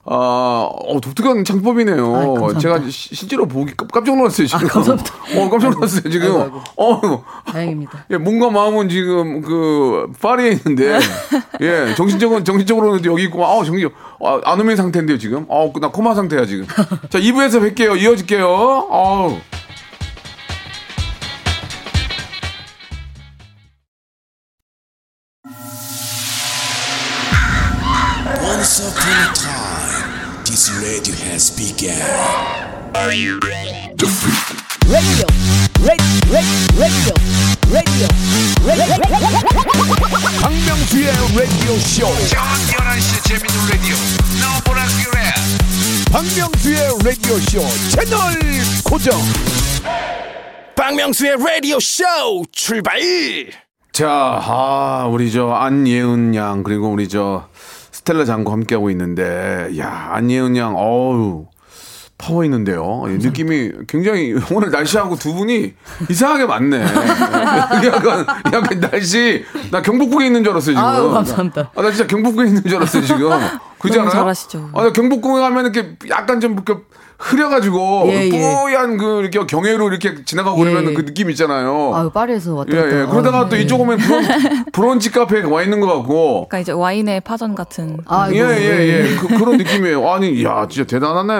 아, 0.09 0.69
어, 0.71 0.99
독특한 1.01 1.43
창법이네요. 1.43 2.15
아이. 2.53 2.59
제가 2.59 2.81
시- 2.89 3.13
실제로 3.13 3.45
보기 3.45 3.73
깜- 3.75 3.89
깜짝 3.89 4.15
놀랐어요 4.15 4.47
지금. 4.47 4.65
아, 4.65 4.69
감사합니다. 4.71 5.13
어, 5.35 5.49
깜짝 5.49 5.71
놀랐어요 5.71 6.09
지금. 6.09 6.27
아이고, 6.41 6.41
아이고. 6.43 6.61
어, 6.77 7.23
다행입니다. 7.45 8.05
예, 8.11 8.17
몸과 8.17 8.49
마음은 8.49 8.87
지금 8.87 9.41
그 9.41 10.07
파리에 10.21 10.51
네. 10.51 10.55
있는데, 10.55 10.99
예, 11.61 11.93
정신적으로 11.95 12.43
정신적으로는 12.43 13.03
여기 13.05 13.23
있고, 13.23 13.45
아우 13.45 13.65
정신 13.65 13.89
아, 14.23 14.39
안 14.45 14.59
오면 14.61 14.75
상태인데요 14.77 15.17
지금. 15.17 15.45
아우 15.49 15.73
나 15.81 15.89
코마 15.89 16.15
상태야 16.15 16.45
지금. 16.45 16.65
자 17.09 17.19
2부에서 17.19 17.59
뵐게요. 17.75 18.01
이어질게요. 18.01 18.47
아우. 18.89 19.35
Radio. 30.87 31.13
Has 31.27 31.51
begun. 31.51 31.99
박명수의 40.41 41.11
라디오. 41.35 41.77
쇼. 41.79 42.07
박명수의 46.11 46.79
라디오 47.03 47.37
쇼 47.39 47.59
채널 47.89 48.19
고정. 48.83 49.19
박명수의 50.75 51.35
라디오 51.37 51.79
쇼 51.79 52.03
출발! 52.51 52.99
자, 53.91 54.07
아, 54.09 55.07
우리 55.11 55.31
저 55.31 55.49
안예은 55.51 56.35
양 56.35 56.63
그리고 56.63 56.89
우리 56.89 57.09
저 57.09 57.47
스텔라 58.07 58.23
장과 58.23 58.53
함께하고 58.53 58.89
있는데, 58.91 59.69
야, 59.77 60.11
안예은 60.13 60.55
양, 60.55 60.75
어우. 60.77 61.47
파워 62.17 62.43
있는데요. 62.45 63.03
예, 63.09 63.11
느낌이 63.17 63.71
굉장히 63.87 64.33
오늘 64.51 64.71
날씨하고 64.71 65.17
두 65.17 65.35
분이 65.35 65.73
이상하게 66.09 66.45
맞네. 66.47 66.81
약간 67.85 68.25
약간 68.51 68.79
날씨 68.79 69.45
나 69.69 69.83
경복궁에 69.83 70.25
있는 70.25 70.43
줄 70.43 70.51
알았어요 70.51 70.75
지금. 70.75 70.83
아유, 70.83 71.11
감사합니다. 71.11 71.71
아, 71.75 71.81
나 71.83 71.91
진짜 71.91 72.07
경복궁에 72.07 72.47
있는 72.47 72.63
줄 72.63 72.77
알았어요 72.77 73.03
지금. 73.03 73.29
그지 73.77 73.99
않아요? 73.99 74.09
잘하시죠. 74.11 74.69
아, 74.73 74.83
나 74.85 74.91
경복궁에 74.93 75.39
가면 75.39 75.65
이렇게 75.65 75.95
약간 76.09 76.39
좀 76.39 76.53
이렇게 76.53 76.81
흐려가지고 77.19 78.05
예, 78.09 78.25
예. 78.25 78.29
뽀얀 78.29 78.97
그 78.97 79.21
이렇게 79.21 79.45
경회로 79.45 79.89
이렇게 79.89 80.23
지나가고 80.23 80.59
예. 80.67 80.71
그러면 80.71 80.93
그 80.93 81.05
느낌 81.05 81.29
있잖아요. 81.31 81.91
아유 81.95 82.09
파리에서 82.11 82.53
왔다 82.53 82.71
예, 82.77 82.81
갔다. 82.81 83.01
예. 83.01 83.05
그러다가 83.05 83.39
아유, 83.39 83.47
또 83.49 83.57
예. 83.57 83.61
이쪽 83.61 83.81
오면 83.81 83.97
브런, 83.97 84.23
브런치 84.71 85.11
카페에 85.11 85.41
와 85.43 85.63
있는 85.63 85.79
것 85.79 85.87
같고. 85.87 86.47
그러니까 86.47 86.59
이제 86.59 86.71
와인의 86.71 87.21
파전 87.21 87.55
같은 87.55 87.97
아이고, 88.05 88.37
예, 88.37 88.41
예, 88.41 88.87
예. 89.11 89.15
그, 89.15 89.27
그런 89.27 89.57
느낌이에요. 89.57 90.07
아니, 90.09 90.43
야, 90.43 90.67
진짜 90.69 90.87
대단하네. 90.87 91.33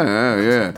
예. 0.43 0.73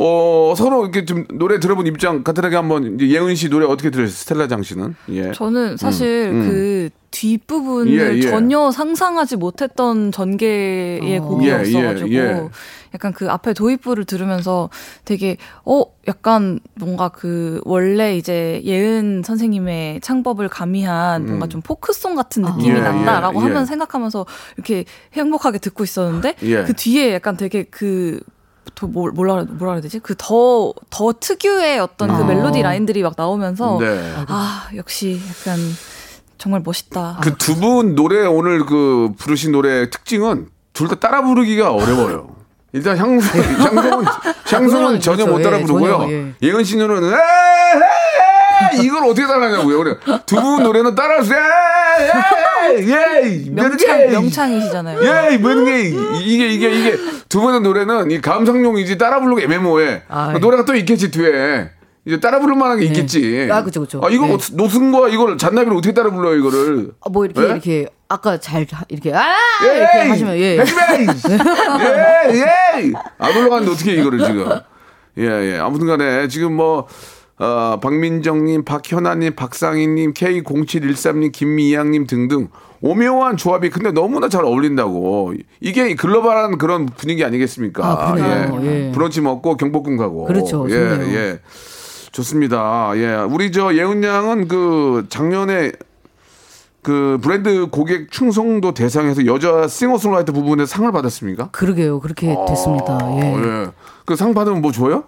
어, 0.00 0.54
서로 0.56 0.82
이렇게 0.84 1.04
좀 1.04 1.24
노래 1.32 1.58
들어본 1.58 1.86
입장 1.86 2.22
간단하게 2.22 2.56
한번 2.56 2.94
이제 2.94 3.08
예은 3.10 3.34
씨 3.34 3.48
노래 3.48 3.66
어떻게 3.66 3.90
들으셨어요? 3.90 4.16
스텔라 4.16 4.48
장 4.48 4.62
씨는? 4.62 4.94
예. 5.10 5.32
저는 5.32 5.76
사실 5.76 6.30
음. 6.32 6.48
그 6.48 6.90
뒷부분을 7.10 7.92
예, 7.92 8.16
예. 8.16 8.20
전혀 8.20 8.70
상상하지 8.70 9.36
못했던 9.36 10.12
전개의 10.12 11.18
어. 11.18 11.22
곡이었어가지고 11.22 12.10
예, 12.10 12.14
예, 12.14 12.18
예. 12.18 12.48
약간 12.94 13.12
그 13.12 13.30
앞에 13.30 13.54
도입부를 13.54 14.04
들으면서 14.04 14.70
되게 15.04 15.36
어 15.64 15.84
약간 16.06 16.60
뭔가 16.74 17.08
그 17.08 17.60
원래 17.64 18.16
이제 18.16 18.62
예은 18.64 19.22
선생님의 19.24 20.00
창법을 20.00 20.48
가미한 20.48 21.26
뭔가 21.26 21.46
좀 21.48 21.60
포크송 21.60 22.14
같은 22.14 22.42
느낌이 22.42 22.70
음. 22.70 22.76
예, 22.76 22.80
난다라고 22.80 23.40
예, 23.40 23.44
하면 23.44 23.62
예. 23.62 23.66
생각하면서 23.66 24.26
이렇게 24.56 24.84
행복하게 25.14 25.58
듣고 25.58 25.84
있었는데 25.84 26.36
예. 26.42 26.64
그 26.64 26.74
뒤에 26.74 27.14
약간 27.14 27.36
되게 27.36 27.64
그더 27.64 28.20
뭘- 28.86 29.12
뭐라 29.12 29.44
뭐라 29.48 29.74
해야 29.74 29.80
되지? 29.82 29.98
그 30.00 30.14
더 30.16 30.72
더 30.90 31.12
특유의 31.18 31.78
어떤 31.80 32.08
그 32.08 32.22
아. 32.22 32.26
멜로디 32.26 32.62
라인들이 32.62 33.02
막 33.02 33.14
나오면서 33.16 33.78
네. 33.80 34.14
아 34.28 34.68
역시 34.76 35.20
약간 35.28 35.58
정말 36.38 36.62
멋있다. 36.64 37.18
그 37.22 37.36
두 37.36 37.54
분 37.56 37.94
노래 37.94 38.24
오늘 38.26 38.64
그 38.66 39.10
부르신 39.18 39.52
노래 39.52 39.90
특징은 39.90 40.48
둘 40.72 40.88
다 40.88 40.94
따라 40.96 41.22
부르기가 41.22 41.72
어려워요. 41.72 42.36
일단 42.72 42.96
향수, 42.98 43.26
향수는, 43.38 44.04
향수는 44.46 44.68
그건 44.84 45.00
전혀 45.00 45.24
그렇죠. 45.24 45.32
못 45.32 45.42
따라 45.42 45.58
예, 45.58 45.62
부르고요. 45.62 45.92
전혀, 46.00 46.12
예. 46.12 46.34
예은 46.42 46.64
씨 46.64 46.76
노래는 46.76 47.08
에이, 47.12 47.18
이걸 48.82 49.04
어떻게 49.04 49.26
따라하냐고요. 49.26 49.78
그래. 49.78 49.94
두 50.26 50.36
분 50.40 50.62
노래는 50.62 50.94
따라서 50.94 51.34
에이, 52.70 52.92
에이, 52.92 53.50
명창 53.50 54.10
명창이시잖아요. 54.10 55.00
예, 55.32 55.36
뭐는 55.38 55.64
게 55.64 55.82
이게 56.22 56.48
이게 56.48 56.70
이게 56.70 56.96
두 57.28 57.40
분의 57.40 57.60
노래는 57.62 58.10
이 58.10 58.20
감성용이지 58.20 58.98
따라 58.98 59.20
부르기 59.20 59.42
애매모호해. 59.44 60.02
아, 60.08 60.32
그 60.32 60.38
노래가 60.38 60.64
또 60.64 60.74
있겠지 60.74 61.10
뒤에. 61.10 61.70
이제 62.04 62.20
따라 62.20 62.38
부를 62.40 62.54
만한 62.56 62.78
게 62.78 62.86
있겠지. 62.86 63.48
아, 63.52 63.62
그쵸, 63.62 63.80
그쵸. 63.82 64.00
아, 64.02 64.08
이거 64.08 64.24
네. 64.26 64.32
어- 64.32 64.38
노승과 64.52 65.08
이걸 65.10 65.36
잔나비를 65.36 65.76
어떻게 65.76 65.92
따라 65.92 66.10
불러요, 66.10 66.36
이거를? 66.36 66.92
아, 67.04 67.10
뭐 67.10 67.26
이렇게 67.26 67.42
예? 67.42 67.46
이렇게 67.46 67.86
아까 68.08 68.38
잘 68.40 68.66
하- 68.72 68.84
이렇게 68.88 69.12
아 69.12 69.22
이렇게 69.62 70.08
하시면 70.08 70.36
예. 70.38 70.56
예, 72.30 72.34
예. 72.34 72.92
안 73.18 73.36
올라가는데 73.36 73.72
어떻게 73.72 73.92
해, 73.92 73.94
이거를 74.00 74.20
지금. 74.24 74.48
예, 75.18 75.24
예. 75.54 75.58
아무튼 75.58 75.86
간에 75.86 76.28
지금 76.28 76.54
뭐, 76.54 76.86
어, 77.38 77.78
박민정님, 77.80 78.64
박현아님, 78.64 79.34
박상희님, 79.36 80.12
K0713님, 80.14 81.32
김미양님 81.32 82.06
등등 82.06 82.48
오묘한 82.80 83.36
조합이 83.36 83.70
근데 83.70 83.90
너무나 83.92 84.28
잘 84.28 84.44
어울린다고. 84.44 85.34
이게 85.60 85.94
글로벌한 85.94 86.58
그런 86.58 86.86
분위기 86.86 87.24
아니겠습니까? 87.24 87.84
아, 87.86 88.12
그러네요. 88.14 88.60
예. 88.64 88.92
브런치 88.92 89.20
먹고 89.20 89.56
경복궁 89.56 89.96
가고. 89.96 90.24
그렇죠. 90.26 90.66
예, 90.70 90.74
좋네요. 90.74 91.16
예. 91.16 91.40
좋습니다. 92.12 92.92
예. 92.96 93.14
우리 93.28 93.52
저 93.52 93.74
예은 93.74 94.02
양은 94.02 94.48
그 94.48 95.06
작년에 95.08 95.72
그 96.82 97.18
브랜드 97.22 97.66
고객 97.70 98.10
충성도 98.10 98.72
대상에서 98.74 99.26
여자 99.26 99.66
싱어송라이터 99.68 100.32
부분에 100.32 100.64
상을 100.64 100.90
받았습니까? 100.90 101.50
그러게요. 101.50 102.00
그렇게 102.00 102.34
됐습니다. 102.48 102.98
예. 103.20 103.34
예. 103.34 103.66
그 104.06 104.14
상 104.16 104.32
받으면 104.34 104.62
뭐 104.62 104.72
줘요? 104.72 105.04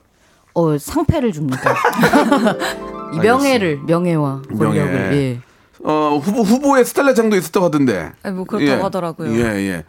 어, 0.55 0.79
상패를 0.79 1.33
줍니다. 1.33 1.75
이 3.15 3.19
명예를 3.19 3.81
명예와 3.87 4.43
명예. 4.49 4.59
권력을 4.81 5.13
예. 5.17 5.39
어, 5.83 6.21
후보, 6.23 6.43
후보에 6.43 6.85
스텔라 6.85 7.15
장도 7.15 7.37
있었다고 7.37 7.67
하던데. 7.67 8.13
아니, 8.23 8.35
뭐 8.37 8.45
그렇다고 8.45 8.85
하더라고요. 8.85 9.33
예, 9.33 9.45
예. 9.69 9.85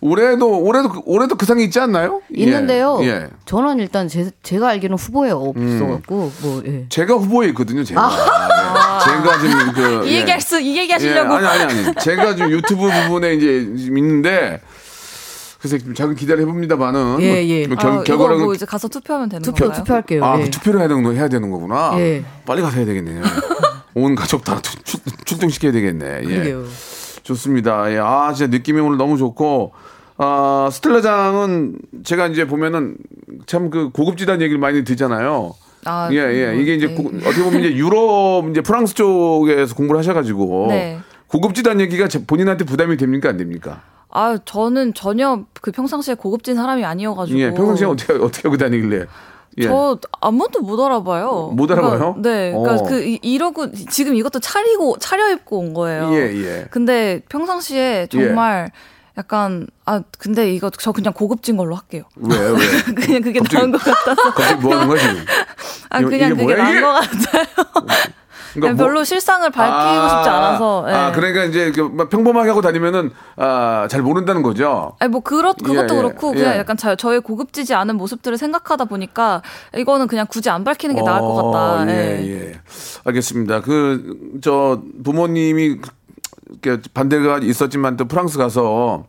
올해도, 0.00 0.60
올해도, 0.62 0.88
그- 0.90 1.00
올해도 1.06 1.36
그 1.36 1.46
상이 1.46 1.64
있지 1.64 1.78
않나요? 1.80 2.20
예, 2.36 2.42
있는데요. 2.42 2.98
예. 3.02 3.28
저는 3.46 3.78
일단 3.80 4.08
제, 4.08 4.30
제가 4.42 4.68
알기로는 4.68 4.98
후보에 4.98 5.30
없어갖고 5.30 6.32
뭐 6.42 6.62
예. 6.66 6.86
제가 6.88 7.14
후보에 7.14 7.48
있거든요, 7.48 7.82
제가. 7.84 8.10
예. 8.10 9.04
제가 9.04 9.38
지금 9.38 9.72
그. 9.72 10.06
이 10.06 10.12
예. 10.12 10.20
얘기할 10.20 10.40
수, 10.40 10.60
이 10.60 10.76
예, 10.76 10.82
얘기하시려고. 10.82 11.34
아니, 11.34 11.46
아니, 11.46 11.62
아니. 11.62 11.94
제가 12.00 12.34
지금 12.34 12.50
유튜브 12.50 12.88
부분에 12.90 13.34
이제 13.34 13.46
있는데, 13.78 14.60
그래서 15.68 15.78
좀 15.84 15.94
작은 15.94 16.14
기대를 16.14 16.42
해봅니다만은. 16.42 17.18
예, 17.20 17.46
예. 17.46 17.66
뭐 17.66 17.76
아, 17.78 17.82
결, 17.82 17.92
이거 17.94 18.02
결과는. 18.04 18.44
뭐 18.44 18.54
이제 18.54 18.64
가서 18.64 18.88
투표하면 18.88 19.28
되는 19.28 19.42
투표 19.42 19.64
건가요? 19.64 19.82
투표할게요. 19.82 20.24
아, 20.24 20.38
예. 20.38 20.44
그 20.44 20.50
투표를 20.50 20.80
해야 20.80 20.88
되는, 20.88 21.02
거- 21.02 21.12
해야 21.12 21.28
되는 21.28 21.50
거구나. 21.50 21.92
예. 21.98 22.24
빨리 22.46 22.62
가서 22.62 22.76
해야 22.76 22.86
되겠네요. 22.86 23.22
온 23.94 24.14
가족 24.14 24.44
다 24.44 24.60
출, 24.62 24.80
출- 24.84 25.00
출동시켜야 25.24 25.72
되겠네. 25.72 26.20
예. 26.22 26.26
그러게요. 26.26 26.64
좋습니다. 27.22 27.90
예. 27.92 27.98
아, 27.98 28.32
진짜 28.32 28.50
느낌이 28.50 28.80
오늘 28.80 28.96
너무 28.98 29.16
좋고, 29.16 29.72
아, 30.18 30.68
스텔라장은 30.72 31.78
제가 32.04 32.28
이제 32.28 32.46
보면은 32.46 32.96
참 33.46 33.70
그 33.70 33.90
고급지다는 33.90 34.40
얘기를 34.42 34.58
많이 34.60 34.84
듣잖아요. 34.84 35.54
아, 35.84 36.08
예, 36.12 36.16
예. 36.16 36.52
뭐, 36.52 36.60
이게 36.60 36.74
이제 36.74 36.86
네. 36.88 36.94
고- 36.94 37.10
어떻게 37.24 37.42
보면 37.42 37.60
이제 37.60 37.74
유럽, 37.76 38.48
이제 38.50 38.60
프랑스 38.60 38.94
쪽에서 38.94 39.74
공부를 39.74 39.98
하셔가지고. 39.98 40.66
네. 40.70 40.98
고급지다는 41.28 41.80
얘기가 41.80 42.06
제- 42.08 42.24
본인한테 42.24 42.64
부담이 42.64 42.96
됩니까? 42.96 43.28
안 43.28 43.36
됩니까? 43.36 43.82
아, 44.10 44.38
저는 44.44 44.94
전혀 44.94 45.44
그 45.60 45.72
평상시에 45.72 46.14
고급진 46.14 46.56
사람이 46.56 46.84
아니어가지고. 46.84 47.38
예, 47.38 47.50
평상시에 47.52 47.86
어떻게, 47.86 48.12
어떻게 48.14 48.48
하고 48.48 48.56
다니길래. 48.56 49.04
예. 49.58 49.62
저 49.62 49.98
아무도 50.20 50.60
못 50.60 50.78
알아봐요. 50.84 51.52
못 51.54 51.70
알아봐요? 51.70 51.98
그러니까, 52.14 52.28
네, 52.28 52.52
그러니까 52.52 52.74
어. 52.74 52.82
그 52.86 53.02
이- 53.02 53.18
이러고 53.22 53.72
지금 53.90 54.14
이것도 54.14 54.40
차리고 54.40 54.96
차려입고 54.98 55.58
온 55.58 55.72
거예요. 55.74 56.10
예, 56.12 56.34
예. 56.34 56.66
근데 56.70 57.22
평상시에 57.30 58.08
정말 58.10 58.70
약간 59.16 59.66
아 59.86 60.02
근데 60.18 60.52
이거 60.52 60.68
저 60.78 60.92
그냥 60.92 61.14
고급진 61.14 61.56
걸로 61.56 61.74
할게요. 61.74 62.02
왜, 62.16 62.36
왜? 62.36 62.56
그냥 62.94 63.22
그게 63.22 63.38
갑자기- 63.38 63.56
나은 63.56 63.72
것 63.72 63.78
같아서. 63.82 64.22
갑자기 64.34 64.60
뭐 64.62 64.74
하는 64.74 64.88
거야, 64.88 65.00
지금? 65.00 65.24
아 65.88 66.00
이거- 66.00 66.08
그냥 66.10 66.30
그게 66.30 66.42
뭐야, 66.42 66.56
나은? 66.58 66.80
것 66.82 66.92
같아요. 66.92 67.44
그러니까 68.60 68.82
뭐- 68.82 68.86
별로 68.86 69.04
실상을 69.04 69.48
밝히고 69.50 69.74
아, 69.76 70.08
싶지 70.08 70.28
않아서. 70.28 70.84
예. 70.88 70.92
아, 70.92 71.12
그러니까 71.12 71.44
이제 71.44 71.70
그막 71.72 72.08
평범하게 72.10 72.48
하고 72.48 72.60
다니면은 72.62 73.10
아, 73.36 73.86
잘 73.90 74.02
모른다는 74.02 74.42
거죠. 74.42 74.94
아니 74.98 75.10
뭐 75.10 75.20
그렇 75.20 75.52
그것도 75.52 75.74
예, 75.76 75.82
예, 75.82 75.86
그렇고 75.86 76.32
그냥 76.32 76.54
예. 76.54 76.58
약간 76.58 76.76
자, 76.76 76.96
저의 76.96 77.20
고급지지 77.20 77.74
않은 77.74 77.96
모습들을 77.96 78.36
생각하다 78.38 78.86
보니까 78.86 79.42
이거는 79.76 80.06
그냥 80.06 80.26
굳이 80.28 80.50
안 80.50 80.64
밝히는 80.64 80.94
게 80.94 81.02
나을 81.02 81.20
것 81.20 81.34
같다. 81.34 81.82
어, 81.82 81.86
예. 81.88 81.92
예, 82.22 82.50
예. 82.50 82.60
알겠습니다. 83.04 83.60
그, 83.60 84.38
저, 84.42 84.80
부모님이 85.04 85.76
이렇게 86.62 86.80
반대가 86.94 87.38
있었지만 87.38 87.96
또 87.96 88.06
프랑스 88.06 88.38
가서 88.38 89.04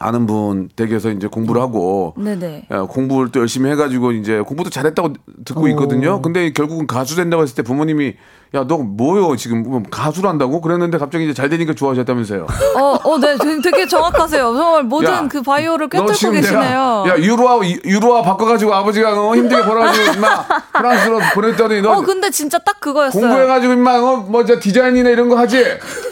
아는 0.00 0.26
분 0.26 0.68
댁에서 0.76 1.10
이제 1.10 1.26
공부를 1.26 1.60
하고 1.60 2.14
네네. 2.16 2.68
예, 2.70 2.76
공부를 2.88 3.32
또 3.32 3.40
열심히 3.40 3.68
해가지고 3.70 4.12
이제 4.12 4.40
공부도 4.40 4.70
잘했다고 4.70 5.12
듣고 5.44 5.66
있거든요. 5.68 6.22
근데 6.22 6.52
결국은 6.52 6.86
가수 6.86 7.16
된다고 7.16 7.42
했을 7.42 7.56
때 7.56 7.62
부모님이 7.62 8.14
야, 8.54 8.64
너 8.66 8.78
뭐요? 8.78 9.36
지금 9.36 9.62
뭐 9.62 9.82
가수를 9.90 10.30
한다고? 10.30 10.60
그랬는데 10.60 10.96
갑자기 10.98 11.24
이제 11.24 11.34
잘 11.34 11.50
되니까 11.50 11.74
좋아하셨다면서요. 11.74 12.46
어, 12.76 12.80
어, 13.04 13.18
네, 13.18 13.36
되게, 13.62 13.86
정확하세요. 13.86 14.54
정말 14.54 14.84
모든 14.84 15.10
야, 15.10 15.28
그 15.28 15.42
바이오를 15.42 15.88
너 15.90 16.06
꿰뚫고 16.06 16.30
계시네요. 16.32 16.60
내가 16.60 17.04
야, 17.08 17.18
유로아, 17.18 17.60
유로아 17.84 18.22
바꿔가지고 18.22 18.72
아버지가 18.72 19.20
어, 19.20 19.34
힘들게 19.34 19.64
벌어가지고 19.64 20.12
임마 20.14 20.46
프랑스로 20.72 21.18
보냈더니 21.34 21.82
너 21.82 21.98
어, 21.98 22.00
근데 22.00 22.30
진짜 22.30 22.58
딱 22.58 22.80
그거였어요. 22.80 23.20
공부해가지고 23.20 23.72
임마 23.74 23.98
어, 23.98 24.16
뭐저 24.28 24.60
디자인이나 24.60 25.10
이런 25.10 25.28
거 25.28 25.36
하지? 25.36 25.62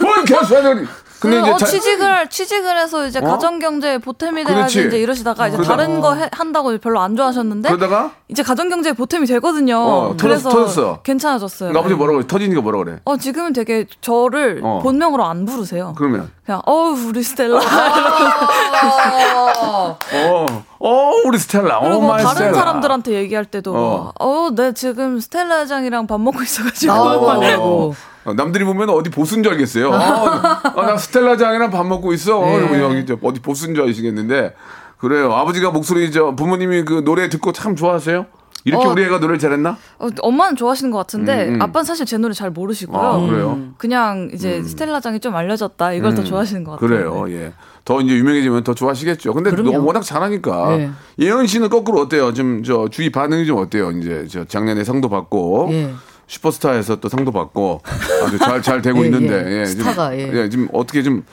뭘 0.02 0.24
교수하더니 0.26 0.86
근데 1.18 1.36
그, 1.40 1.42
이제 1.42 1.50
어, 1.52 1.56
자- 1.56 1.66
취직을 1.66 2.28
취직을 2.28 2.76
해서 2.78 3.06
이제 3.06 3.18
어? 3.18 3.22
가정 3.22 3.58
경제에 3.58 3.98
보탬이 3.98 4.44
돼야지. 4.44 4.86
이제 4.86 4.98
이러시다가 4.98 5.48
이제 5.48 5.56
그러다가- 5.56 5.66
다른 5.68 6.00
거 6.00 6.14
해- 6.14 6.28
한다고 6.32 6.76
별로 6.78 7.00
안 7.00 7.16
좋아하셨는데 7.16 7.68
그러다가 7.70 8.12
이제 8.28 8.42
가정 8.42 8.68
경제에 8.68 8.92
보탬이 8.92 9.24
되거든요. 9.26 9.78
어, 9.78 10.08
터졌- 10.16 10.20
그래서 10.20 10.50
터졌어. 10.50 11.00
괜찮아졌어요. 11.02 11.70
아버지 11.78 11.94
뭐라 11.94 12.12
그래? 12.14 12.26
터지니까 12.26 12.60
뭐라 12.60 12.78
그래? 12.84 13.00
어 13.04 13.16
지금은 13.16 13.52
되게 13.54 13.86
저를 14.00 14.60
어. 14.62 14.80
본명으로 14.82 15.24
안 15.24 15.46
부르세요. 15.46 15.94
그러면 15.96 16.30
그냥 16.44 16.60
어우 16.66 16.94
우리 17.08 17.22
스텔라 17.22 17.58
어, 20.12 20.46
어 20.78 21.10
우리 21.26 21.38
스텔라, 21.38 21.78
어 21.78 21.80
그리고 21.82 22.00
my 22.06 22.22
daughter 22.22 22.36
스텔라. 22.36 22.54
사람들한테 22.54 23.12
얘기할 23.12 23.44
때도 23.46 23.72
어. 23.74 24.12
어네 24.18 24.72
지금 24.74 25.18
스텔라 25.20 25.60
회장이랑 25.60 26.06
밥 26.06 26.20
먹고 26.20 26.42
있어가지고 26.42 26.92
어, 26.92 27.40
어, 27.58 27.92
남들이 28.34 28.64
보면 28.64 28.90
어디 28.90 29.10
보수인 29.10 29.42
줄 29.42 29.52
알겠어요. 29.52 29.90
어, 29.90 29.94
어, 30.74 30.82
나 30.82 30.96
스텔라장이랑 30.96 31.70
밥 31.70 31.86
먹고 31.86 32.12
있어. 32.12 32.40
네. 32.40 32.58
그리고 32.58 32.80
여기 32.80 33.06
저 33.06 33.18
어디 33.22 33.40
보수인 33.40 33.74
줄 33.74 33.88
아시겠는데 33.88 34.54
그래요. 34.98 35.32
아버지가 35.32 35.70
목소리 35.70 36.10
저 36.10 36.34
부모님이 36.34 36.84
그 36.84 37.04
노래 37.04 37.28
듣고 37.28 37.52
참 37.52 37.76
좋아하세요. 37.76 38.26
이렇게 38.64 38.84
어. 38.84 38.90
우리 38.90 39.04
애가 39.04 39.18
노래를 39.18 39.38
잘했나? 39.38 39.76
어, 40.00 40.08
엄마는 40.20 40.56
좋아하시는 40.56 40.90
것 40.90 40.98
같은데 40.98 41.48
음, 41.48 41.54
음. 41.54 41.62
아빠는 41.62 41.84
사실 41.84 42.04
제 42.04 42.18
노래 42.18 42.34
잘 42.34 42.50
모르시고요. 42.50 42.98
아, 43.00 43.20
그래요? 43.20 43.58
그냥 43.78 44.28
이제 44.34 44.60
스텔라장이 44.62 45.20
좀 45.20 45.36
알려졌다 45.36 45.92
이걸 45.92 46.14
더 46.16 46.24
좋아하시는 46.24 46.64
것 46.64 46.72
같아요. 46.72 46.88
그래요. 46.88 47.26
예. 47.30 47.52
더 47.84 48.00
이제 48.00 48.14
유명해지면 48.16 48.64
더 48.64 48.74
좋아하시겠죠. 48.74 49.32
근데 49.32 49.50
그럼요. 49.50 49.70
너 49.70 49.84
워낙 49.84 50.02
잘하니까. 50.02 50.76
네. 50.76 50.90
예은 51.20 51.46
씨는 51.46 51.68
거꾸로 51.68 52.00
어때요? 52.00 52.34
좀저 52.34 52.88
주위 52.90 53.12
반응이 53.12 53.46
좀 53.46 53.58
어때요? 53.58 53.92
이제 53.92 54.26
저 54.28 54.44
작년에 54.44 54.82
상도 54.82 55.08
받고 55.08 55.68
예. 55.70 55.94
슈퍼스타에서 56.26 56.96
또 57.00 57.08
상도 57.08 57.30
받고 57.32 57.82
아주 58.24 58.38
잘 58.38 58.62
잘 58.62 58.82
되고 58.82 59.00
예, 59.02 59.04
있는데 59.06 59.44
예. 59.46 59.60
예, 59.60 59.66
스타가, 59.66 60.14
지금, 60.16 60.36
예. 60.36 60.48
지금 60.48 60.68
어떻게 60.72 61.02
좀 61.02 61.24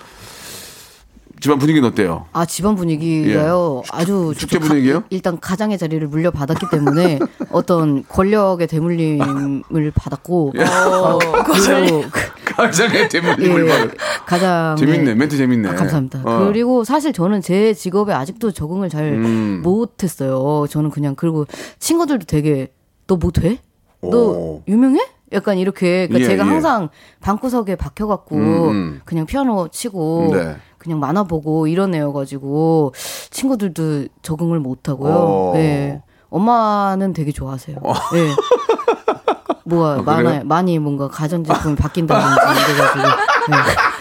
집안 1.42 1.60
분위기는 1.60 1.86
어때요? 1.90 2.26
아 2.32 2.46
집안 2.46 2.76
분위기가요 2.76 3.82
아주 3.92 4.34
축제 4.38 4.60
가- 4.60 4.66
분위기예요? 4.68 5.04
일단 5.10 5.40
가장의 5.42 5.78
자리를 5.78 6.08
물려받았기 6.08 6.68
때문에 6.72 7.20
어떤 7.52 8.08
권력의 8.08 8.68
대물림을 8.68 9.92
받았고 9.94 10.54
어, 10.58 11.20
그리고 11.52 12.04
그- 12.10 12.54
가장의 12.56 13.10
대물림을 13.10 13.66
예, 13.66 13.70
받은. 13.70 13.92
가장 14.26 14.76
재밌네. 14.78 15.16
멘트 15.16 15.36
재밌네. 15.36 15.70
아, 15.70 15.76
감사합니다. 15.76 16.22
어. 16.24 16.46
그리고 16.48 16.84
사실 16.86 17.12
저는 17.12 17.42
제 17.42 17.74
직업에 17.74 18.14
아직도 18.14 18.52
적응을 18.52 18.90
잘 18.90 19.04
음. 19.14 19.62
못했어요. 19.64 20.66
저는 20.70 20.92
그냥 20.92 21.16
그리고 21.16 21.46
친구들도 21.80 22.26
되게 22.26 22.72
너뭐 23.08 23.32
돼? 23.34 23.58
너 24.10 24.18
오. 24.18 24.63
유명해? 24.68 25.00
약간 25.32 25.58
이렇게 25.58 26.08
그러니까 26.08 26.20
예, 26.20 26.24
제가 26.26 26.46
예. 26.46 26.50
항상 26.50 26.89
방구석에 27.22 27.76
박혀갖고 27.76 28.36
음, 28.36 28.70
음. 28.70 29.02
그냥 29.04 29.26
피아노 29.26 29.68
치고 29.70 30.30
네. 30.34 30.56
그냥 30.78 31.00
만화 31.00 31.24
보고 31.24 31.66
이런 31.68 31.96
애여가지고 31.96 32.94
친구들도 33.32 34.08
적응을 34.22 34.60
못하고요. 34.60 35.13
어. 35.13 35.54
예. 35.56 36.02
엄마는 36.30 37.13
되게 37.13 37.32
좋아하세요. 37.32 37.78
예. 38.16 38.30
뭐가 39.66 39.94
아? 40.00 40.02
많아 40.02 40.42
많이 40.44 40.78
뭔가 40.78 41.08
가전제품이 41.08 41.76
바뀐다든지 41.76 42.36
이래가지고 42.70 43.08
예. 43.08 43.94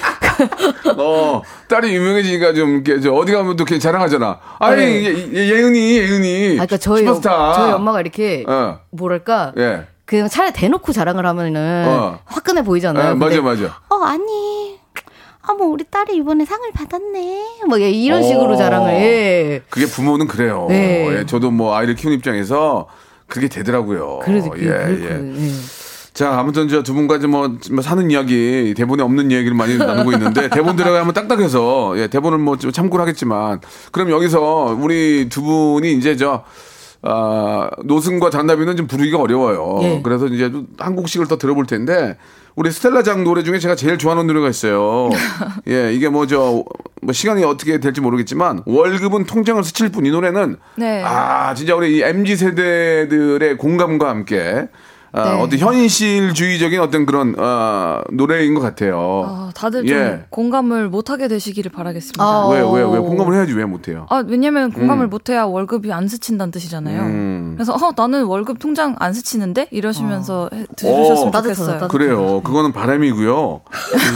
어, 0.99 1.43
딸이 1.69 1.95
유명해지니까 1.95 2.53
좀 2.55 2.71
이렇게 2.75 3.01
저 3.01 3.13
어디 3.13 3.33
가면 3.33 3.57
또 3.57 3.63
이렇게 3.63 3.79
자랑하잖아. 3.79 4.39
아니, 4.59 4.77
네. 4.77 5.05
예, 5.05 5.33
예, 5.35 5.49
예은이, 5.51 5.99
예은이. 5.99 6.47
아, 6.53 6.67
그러니까 6.67 6.77
저희 6.79 7.01
슈퍼스타. 7.05 7.53
저희 7.55 7.73
엄마가 7.73 8.01
이렇게 8.01 8.45
어. 8.49 8.81
뭐랄까 8.91 9.53
예. 9.57 9.87
그냥 10.05 10.29
차라리 10.29 10.53
대놓고 10.53 10.93
자랑을 10.93 11.25
하면은 11.27 11.85
어. 11.87 12.19
화끈해 12.27 12.63
보이잖아요. 12.65 13.11
예, 13.11 13.15
맞아, 13.15 13.37
근데 13.37 13.41
맞아. 13.41 13.77
어 13.89 14.03
아니, 14.05 14.79
어머 15.49 15.65
우리 15.65 15.85
딸이 15.85 16.17
이번에 16.17 16.45
상을 16.45 16.69
받았네. 16.73 17.63
뭐 17.69 17.79
이런 17.79 18.21
어. 18.21 18.23
식으로 18.23 18.57
자랑을. 18.57 18.93
예. 18.95 19.63
그게 19.71 19.87
부모는 19.87 20.27
그래요. 20.27 20.67
네. 20.69 21.09
예, 21.21 21.27
저도 21.27 21.51
뭐 21.51 21.75
아이를 21.77 21.95
키우는 21.95 22.19
입장에서 22.19 22.89
그게 23.29 23.49
되더라고요. 23.49 24.21
그래도 24.23 24.53
예. 24.59 24.67
예. 24.67 25.11
예. 25.11 25.51
자, 26.13 26.39
아무튼 26.39 26.69
저 26.69 26.83
두 26.83 26.93
분까지 26.93 27.27
뭐, 27.27 27.57
뭐 27.71 27.81
사는 27.83 28.11
이야기, 28.11 28.75
대본에 28.77 29.03
없는 29.03 29.31
이야기를 29.31 29.55
많이 29.57 29.79
나누고 29.79 30.13
있는데, 30.13 30.51
대본 30.51 30.77
들어가면 30.77 31.15
딱딱해서, 31.15 31.95
예, 31.97 32.07
대본을 32.09 32.37
뭐좀 32.37 32.71
참고를 32.71 33.03
하겠지만, 33.03 33.63
그럼 33.93 34.11
여기서 34.11 34.77
우리 34.79 35.31
두 35.31 35.41
분이 35.41 35.91
이제 35.95 36.15
저, 36.19 36.45
아, 37.03 37.69
노승과 37.85 38.31
잔나비는 38.31 38.77
좀 38.77 38.87
부르기가 38.87 39.19
어려워요. 39.19 39.79
예. 39.83 40.01
그래서 40.03 40.27
이제 40.27 40.51
한 40.79 40.95
곡씩을 40.97 41.27
더 41.27 41.37
들어볼 41.37 41.67
텐데, 41.67 42.17
우리 42.55 42.71
스텔라 42.71 43.03
장 43.03 43.25
노래 43.25 43.43
중에 43.43 43.59
제가 43.59 43.75
제일 43.75 43.99
좋아하는 43.99 44.27
노래가 44.27 44.49
있어요. 44.49 45.09
예, 45.69 45.93
이게 45.93 46.09
뭐 46.09 46.27
저, 46.27 46.63
뭐 47.01 47.13
시간이 47.13 47.43
어떻게 47.45 47.81
될지 47.81 48.01
모르겠지만, 48.01 48.63
월급은 48.67 49.25
통장을 49.25 49.63
스칠 49.65 49.89
뿐 49.91 50.07
이 50.07 50.11
노래는, 50.11 50.57
네. 50.77 51.03
아, 51.05 51.55
진짜 51.55 51.75
우리 51.75 51.97
이 51.99 52.03
MZ 52.03 52.37
세대들의 52.37 53.57
공감과 53.57 54.09
함께 54.09 54.69
아, 55.15 55.25
네. 55.35 55.41
어떤 55.43 55.59
현실주의적인 55.59 56.81
어떤 56.81 57.05
그런 57.05 57.35
어, 57.39 58.01
노래인 58.11 58.55
것 58.55 58.61
같아요. 58.61 58.97
어, 58.99 59.51
다들 59.55 59.87
좀 59.87 59.97
예. 59.97 60.25
공감을 60.31 60.89
못하게 60.89 61.29
되시기를 61.29 61.71
바라겠습니다. 61.71 62.25
아, 62.25 62.49
왜, 62.49 62.61
왜, 62.61 62.83
왜 62.83 62.99
공감을 62.99 63.35
해야지 63.35 63.53
왜 63.53 63.67
못해요? 63.67 64.07
아, 64.09 64.25
왜냐면 64.27 64.73
공감을 64.73 65.09
못해야 65.09 65.45
월급이 65.45 65.93
안 65.93 66.09
스친다는 66.09 66.51
뜻이잖아요. 66.51 67.03
음. 67.03 67.53
그래서 67.57 67.75
어, 67.75 67.93
나는 67.95 68.25
월급 68.25 68.59
통장 68.59 68.97
안 69.01 69.13
스치는데 69.13 69.69
이러시면서 69.71 70.49
해- 70.55 70.63
오. 70.63 70.67
들으셨으면 70.77 71.33
좋겠어요. 71.33 71.67
따뜻하다. 71.67 71.89
그래요. 71.89 72.41
그거는 72.43 72.73
바람이고요. 72.73 73.61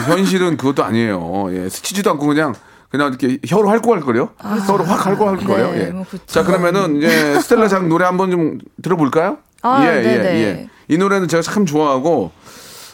현실은 0.09 0.56
그것도 0.56 0.82
아니에요. 0.82 1.48
예, 1.50 1.68
스치지도 1.68 2.11
않고 2.12 2.26
그냥 2.26 2.54
그냥 2.88 3.09
이렇게 3.09 3.38
혀로 3.46 3.68
핥고 3.68 3.92
할 3.92 4.00
거요. 4.00 4.30
혀로 4.66 4.85
확 4.85 5.04
핥고 5.06 5.28
할 5.28 5.37
거예요. 5.37 5.72
네, 5.72 5.87
예. 5.88 5.90
뭐. 5.90 6.04
자 6.26 6.42
그러면은 6.44 6.96
이제 6.96 7.38
스텔라 7.40 7.68
장 7.68 7.88
노래 7.90 8.04
한번 8.06 8.30
좀 8.30 8.59
들어볼까요? 8.82 9.38
아, 9.62 9.85
예, 9.85 9.98
예, 9.98 10.02
네네. 10.02 10.24
예. 10.42 10.68
이 10.88 10.99
노래는 10.99 11.29
제가 11.29 11.42
참 11.42 11.66
좋아하고 11.66 12.31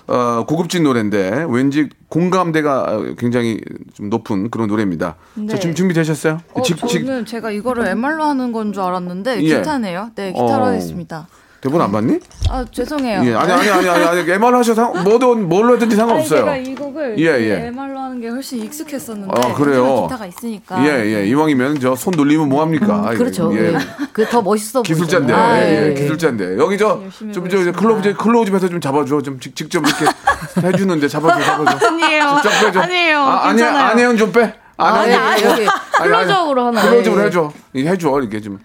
어, 0.09 0.45
고급진 0.47 0.83
노래인데 0.83 1.47
왠지 1.49 1.89
공감대가 2.09 3.01
굉장히 3.19 3.61
좀 3.95 4.11
높은 4.11 4.51
그런 4.51 4.67
노래입니다. 4.69 5.17
네. 5.35 5.47
자 5.47 5.59
지금 5.59 5.75
준비되셨어요? 5.75 6.41
어, 6.55 6.63
직- 6.63 6.77
직- 6.89 7.07
저는 7.07 7.25
제가 7.25 7.51
이거를 7.51 7.87
MR로 7.87 8.25
하는 8.25 8.53
건 8.53 8.73
줄 8.73 8.83
알았는데 8.83 9.43
예. 9.43 9.59
기타네요. 9.59 10.11
네, 10.15 10.33
기타로 10.33 10.65
어. 10.65 10.67
하겠습니다. 10.69 11.29
대본 11.63 11.81
안 11.81 11.93
봤니? 11.93 12.19
아, 12.51 12.65
죄송해요. 12.73 13.23
예, 13.25 13.35
아니 13.35 13.53
아니 13.53 13.71
아니 13.71 13.89
아니 13.89 14.05
아니 14.05 14.31
MR 14.33 14.53
하셔도 14.57 14.75
상, 14.75 15.05
뭐도 15.05 15.37
뭘로 15.37 15.75
하든지 15.75 15.95
아니, 15.95 15.97
상관없어요. 15.97 16.41
제가 16.41 16.57
이 16.57 16.75
곡을 16.75 17.15
예, 17.21 17.25
예, 17.25 17.51
예. 17.51 17.67
MR로 17.69 18.01
하는 18.01 18.21
게 18.21 18.29
훨씬 18.29 18.65
익숙했었는데 18.65 19.33
아, 19.33 19.55
그래요? 19.55 20.03
기타가 20.03 20.27
있으니까 20.27 20.85
예, 20.85 21.05
예. 21.21 21.27
이왕이면 21.29 21.79
저 21.79 21.95
손 21.95 22.15
놀리면 22.17 22.49
뭐 22.49 22.63
합니까? 22.63 23.05
아, 23.07 23.15
그렇죠. 23.15 23.53
예. 23.57 23.75
예. 23.75 23.79
그더 24.13 24.43
멋있어 24.43 24.83
기술자인데. 24.83 25.33
아, 25.33 25.57
예, 25.65 25.91
예. 25.91 25.95
기술자인데. 25.95 26.59
여기 26.59 26.77
저, 26.77 27.01
열심히 27.01 27.33
좀, 27.33 27.49
저. 27.49 27.71
close, 27.71 28.15
close에서 28.15 28.69
좀 28.69 28.81
잡아줘. 28.81 29.23
좀 29.23 29.39
직, 29.39 29.55
직접 29.55 29.85
이렇게 29.87 30.07
해주는데 30.67 31.07
잡아줘, 31.07 31.41
잡아줘. 31.45 31.87
아니에요. 31.87 32.41
쫙 32.43 32.61
빼줘. 32.67 32.81
아니에요. 32.81 33.19
아, 33.21 33.49
괜찮아요. 33.51 33.85
안예은 33.87 34.17
좀 34.17 34.33
빼. 34.33 34.53
아니, 34.79 35.15
아니, 35.15 35.43
여기 35.45 35.67
클로즈업으로 35.97 36.67
하나. 36.67 36.83
클로즈업으로 36.83 37.23
예. 37.23 37.27
해줘. 37.29 37.53
이 37.75 37.87
해줘, 37.87 38.19
이렇게 38.21 38.41
좀. 38.41 38.59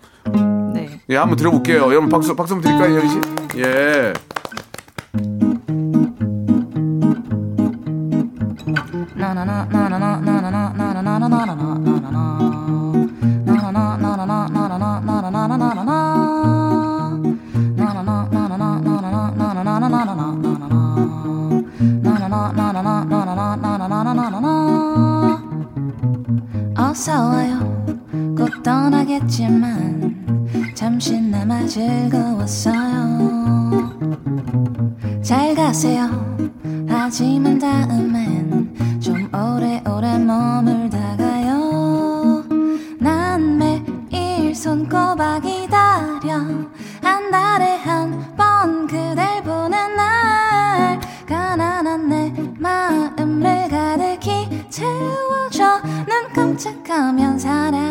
예, 1.09 1.15
한번 1.15 1.37
들어볼게요. 1.37 1.83
여러분 1.83 2.09
박수 2.09 2.35
박수 2.35 2.55
한번 2.55 2.69
드릴까요, 2.69 2.97
여기 2.97 3.07
씨? 3.07 3.21
예. 3.59 4.13
어서 26.75 27.27
와요 27.29 27.85
곧 28.35 28.63
떠나겠지만 28.63 30.16
잠시나마 30.77 31.65
즐거웠어요. 31.65 32.69
잘 35.23 35.55
가세요. 35.55 36.07
하지만 36.87 37.57
다음엔 37.57 38.99
좀 38.99 39.27
오래오래 39.33 40.19
머물다가요. 40.19 41.55
난 42.99 43.57
매일 43.57 44.53
손꼽아 44.53 45.39
기다려 45.39 46.41
한 47.01 47.31
달에 47.31 47.77
한 47.77 48.35
번 48.37 48.85
그댈 48.85 49.41
보는 49.43 49.95
날. 49.95 50.99
가난한 51.25 52.07
내 52.07 52.31
마음을 52.59 53.67
가득히 53.67 54.47
채워줘. 54.69 55.81
눈 56.07 56.31
깜짝하면 56.35 57.39
사라 57.39 57.86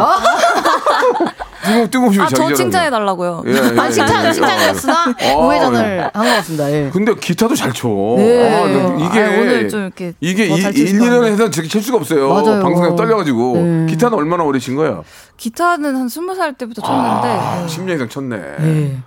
네. 1.75 1.83
아, 1.83 1.87
뜬금, 1.87 1.89
뜬금없이 2.09 2.21
아, 2.21 2.27
저. 2.27 2.53
칭찬해 2.53 2.89
달라고요. 2.89 3.43
예, 3.47 3.51
예, 3.51 3.79
아 3.79 3.87
예, 3.87 3.91
칭찬 3.91 4.25
예. 4.25 4.31
칭찬이었으나 4.33 5.15
어, 5.35 5.47
우회전을 5.47 6.01
한 6.13 6.25
것 6.25 6.29
같습니다. 6.37 6.71
예. 6.71 6.89
근데 6.91 7.15
기타도 7.15 7.55
잘 7.55 7.73
쳐. 7.73 7.87
네. 8.17 8.49
아, 8.53 8.67
나 8.67 9.05
이게 9.05 9.19
아, 9.23 9.29
오늘 9.39 9.69
좀 9.69 9.81
이렇게 9.83 10.13
이게 10.19 10.47
더잘 10.47 10.73
치실 10.73 10.95
1, 10.95 11.01
2년 11.01 11.09
거같네. 11.11 11.31
해서 11.31 11.49
칠 11.49 11.81
수가 11.81 11.97
없어요. 11.97 12.29
맞아요. 12.29 12.61
방송에 12.63 12.95
떨려가지고. 12.95 13.53
네. 13.57 13.85
기타는 13.89 14.17
얼마나 14.17 14.43
오래 14.43 14.59
친 14.59 14.75
거예요? 14.75 15.03
기타는 15.37 15.95
한 15.95 16.07
스무 16.09 16.35
살 16.35 16.53
때부터 16.53 16.81
쳤는데 16.81 17.27
아, 17.27 17.65
10년 17.67 17.95
이상 17.95 18.09
쳤네. 18.09 18.35
예. 18.35 18.97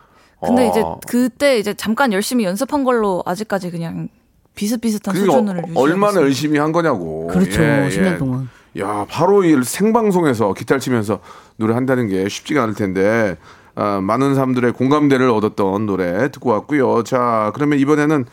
근데 0.44 0.66
어. 0.66 0.70
이제 0.70 0.83
그때 1.07 1.59
이제 1.59 1.72
잠깐 1.74 2.12
열심히 2.12 2.44
연습한 2.44 2.85
걸로 2.85 3.22
아직까지 3.24 3.70
그냥 3.70 4.09
비슷비슷한 4.55 5.14
그러니까 5.14 5.33
수준을 5.38 5.57
어, 5.57 5.62
유지하고 5.66 5.81
얼마나. 5.81 6.20
열심히 6.20 6.59
한 6.59 6.70
거냐고. 6.72 7.27
그렇죠. 7.29 7.62
예, 7.62 7.88
10년 7.90 8.14
예. 8.14 8.18
동안. 8.18 8.48
야, 8.78 9.06
바로 9.08 9.44
이 9.44 9.62
생방송에서 9.62 10.52
기타를 10.52 10.80
치면서 10.80 11.20
노래 11.56 11.74
한다는 11.74 12.08
게 12.08 12.28
쉽지가 12.28 12.62
않을 12.64 12.74
텐데, 12.74 13.37
아, 13.76 14.00
많은 14.00 14.34
사람들의 14.34 14.72
공감대를 14.72 15.28
얻었던 15.30 15.87
노래 15.87 16.30
듣고 16.30 16.50
왔고요. 16.50 17.04
자, 17.04 17.52
그러면 17.54 17.78
이번에는 17.78 18.24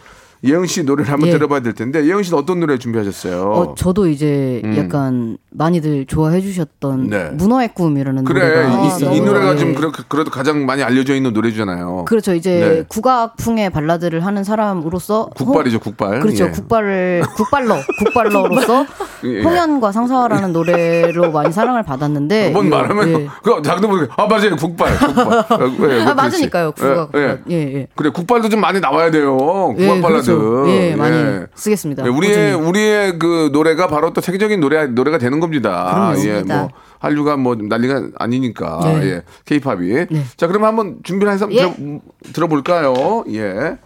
예영 0.44 0.66
씨 0.66 0.84
노래를 0.84 1.12
한번 1.12 1.28
예. 1.30 1.34
들어봐야 1.34 1.60
될 1.60 1.74
텐데, 1.74 2.04
예영 2.04 2.24
씨는 2.24 2.38
어떤 2.40 2.60
노래 2.60 2.78
준비하셨어요? 2.80 3.42
어, 3.44 3.76
저도 3.76 4.08
이제 4.08 4.60
음. 4.66 4.76
약간 4.78 5.38
많이들 5.52 6.06
좋아해 6.08 6.42
주셨던 6.42 7.10
네. 7.10 7.30
문어의 7.34 7.74
꿈이라는 7.76 8.24
그래, 8.24 8.40
노래가 8.42 8.70
이, 8.82 8.84
이 8.84 8.88
있어요. 8.88 9.24
노래가 9.24 9.54
예. 9.54 9.58
좀 9.58 9.76
그래, 9.76 9.92
그래도 10.08 10.32
가장 10.32 10.66
많이 10.66 10.82
알려져 10.82 11.14
있는 11.14 11.34
노래잖아요. 11.34 12.06
그렇죠. 12.06 12.34
이제 12.34 12.60
네. 12.60 12.84
국악풍의 12.88 13.70
발라드를 13.70 14.26
하는 14.26 14.44
사람으로서 14.44 15.30
국발이죠, 15.36 15.76
홍- 15.78 15.82
국발. 15.84 16.20
그렇죠. 16.22 16.46
예. 16.46 16.50
국발을 16.50 17.22
국발러 17.38 17.76
국발러로서 18.00 18.86
예. 19.26 19.44
홍연과 19.44 19.92
상사라는 19.92 20.54
노래로 20.54 21.32
많이 21.32 21.52
사랑을 21.54 21.84
받았는데 21.84 22.46
한번 22.46 22.66
예, 22.66 22.70
말하면 22.70 23.10
예. 23.10 23.28
그 23.44 23.62
작도 23.64 23.88
보니아 23.88 24.08
맞아요 24.28 24.56
국발 24.56 24.98
국발 24.98 25.28
어, 25.62 25.92
예, 25.92 26.02
아. 26.02 26.14
맞으니까요. 26.16 26.72
국악. 26.72 27.12
예, 27.16 27.20
예. 27.20 27.40
예, 27.52 27.56
예. 27.76 27.88
그래 27.96 28.10
국발도 28.10 28.50
좀 28.50 28.60
많이 28.62 28.80
나와야 28.80 29.12
돼요 29.12 29.38
국악 29.38 29.80
예, 29.98 30.02
발라드 30.02 30.31
그렇죠. 30.38 30.70
예, 30.70 30.96
많이 30.96 31.16
예. 31.16 31.48
쓰겠습니다. 31.56 32.06
예, 32.06 32.10
우리의 32.10 32.54
꾸준히. 32.54 32.70
우리의 32.70 33.20
그 33.20 33.50
노래가 33.52 33.88
바로 33.88 34.14
또 34.14 34.22
세계적인 34.22 34.60
노래 34.60 34.88
노래가 34.88 35.18
되는 35.18 35.40
겁니다. 35.40 36.14
예, 36.18 36.22
그렇습니다. 36.24 36.58
뭐 36.58 36.70
한류가 37.00 37.38
뭐 37.38 37.56
난리가 37.56 38.10
아니니까 38.18 38.80
네. 38.84 39.04
예, 39.06 39.24
케이팝이. 39.46 39.88
네. 40.10 40.24
자, 40.38 40.48
그러면 40.48 40.68
한번 40.70 41.00
준비를 41.04 41.32
해서 41.34 41.48
예. 41.52 41.56
들어, 41.58 41.74
들어볼까요? 42.34 43.24
예. 43.30 43.78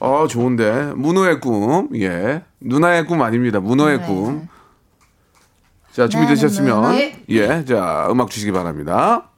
어, 0.00 0.26
좋은데 0.28 0.92
문어의 0.96 1.40
꿈, 1.40 1.88
예, 1.94 2.42
누나의 2.60 3.06
꿈 3.06 3.22
아닙니다. 3.22 3.60
문어의 3.60 4.02
꿈. 4.02 4.48
자, 5.92 6.08
준비되셨으면 6.08 6.94
예. 6.94 7.16
예, 7.28 7.64
자 7.64 8.08
음악 8.10 8.30
주시기 8.30 8.50
바랍니다. 8.50 9.31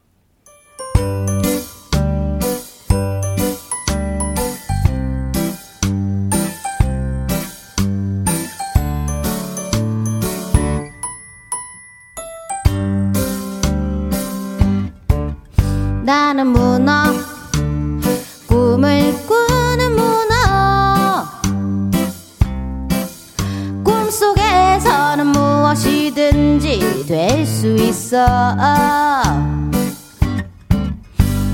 있어. 28.15 29.23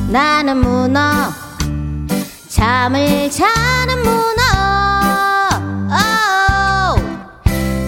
나는 0.09 0.59
문어 0.59 1.01
잠을 2.49 3.31
자는 3.31 4.03
문어. 4.03 4.21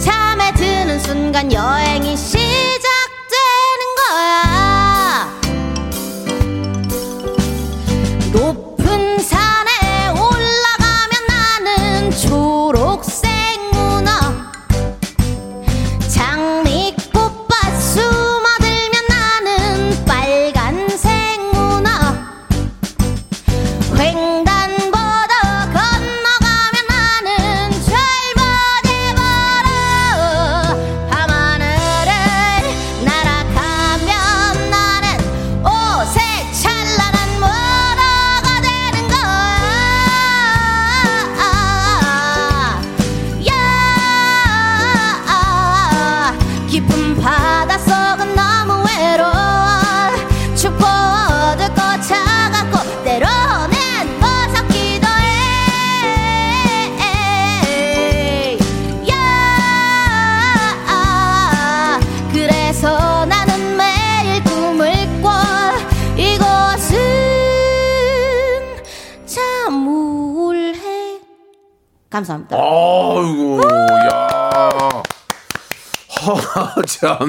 잠에 0.00 0.54
드는 0.54 0.98
순간 1.00 1.52
여 1.52 1.81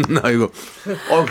참나, 0.06 0.30
이거. 0.30 0.45
어, 0.45 1.26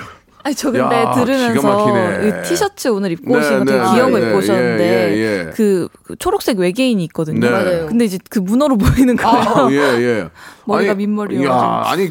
아니 0.45 0.55
저 0.57 0.71
근데 0.73 1.03
야, 1.03 1.13
들으면서. 1.13 2.21
이 2.27 2.43
티셔츠 2.49 2.89
오늘 2.89 3.13
입고 3.13 3.33
네, 3.33 3.39
오신 3.39 3.59
거 3.61 3.65
되게 3.65 3.79
네, 3.79 3.93
귀여운 3.93 4.11
거 4.13 4.19
네, 4.19 4.27
입고 4.27 4.39
오셨는데 4.39 4.85
예, 4.85 5.17
예, 5.17 5.47
예. 5.47 5.51
그, 5.55 5.89
그 6.05 6.17
초록색 6.17 6.59
외계인이 6.59 7.03
있거든요. 7.05 7.39
네. 7.41 7.51
맞아요. 7.51 7.87
근데 7.87 8.05
이제 8.05 8.19
그 8.29 8.41
문어로 8.41 8.77
보이는 8.79 9.17
거예요. 9.17 9.41
어, 9.51 9.71
예, 9.71 9.77
예. 9.77 10.29
머리가 10.65 10.95
민머리여가지고. 10.95 11.55
야, 11.55 11.83
아니, 11.87 12.11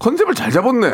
컨셉을 0.00 0.34
잘 0.34 0.50
잡았네. 0.50 0.88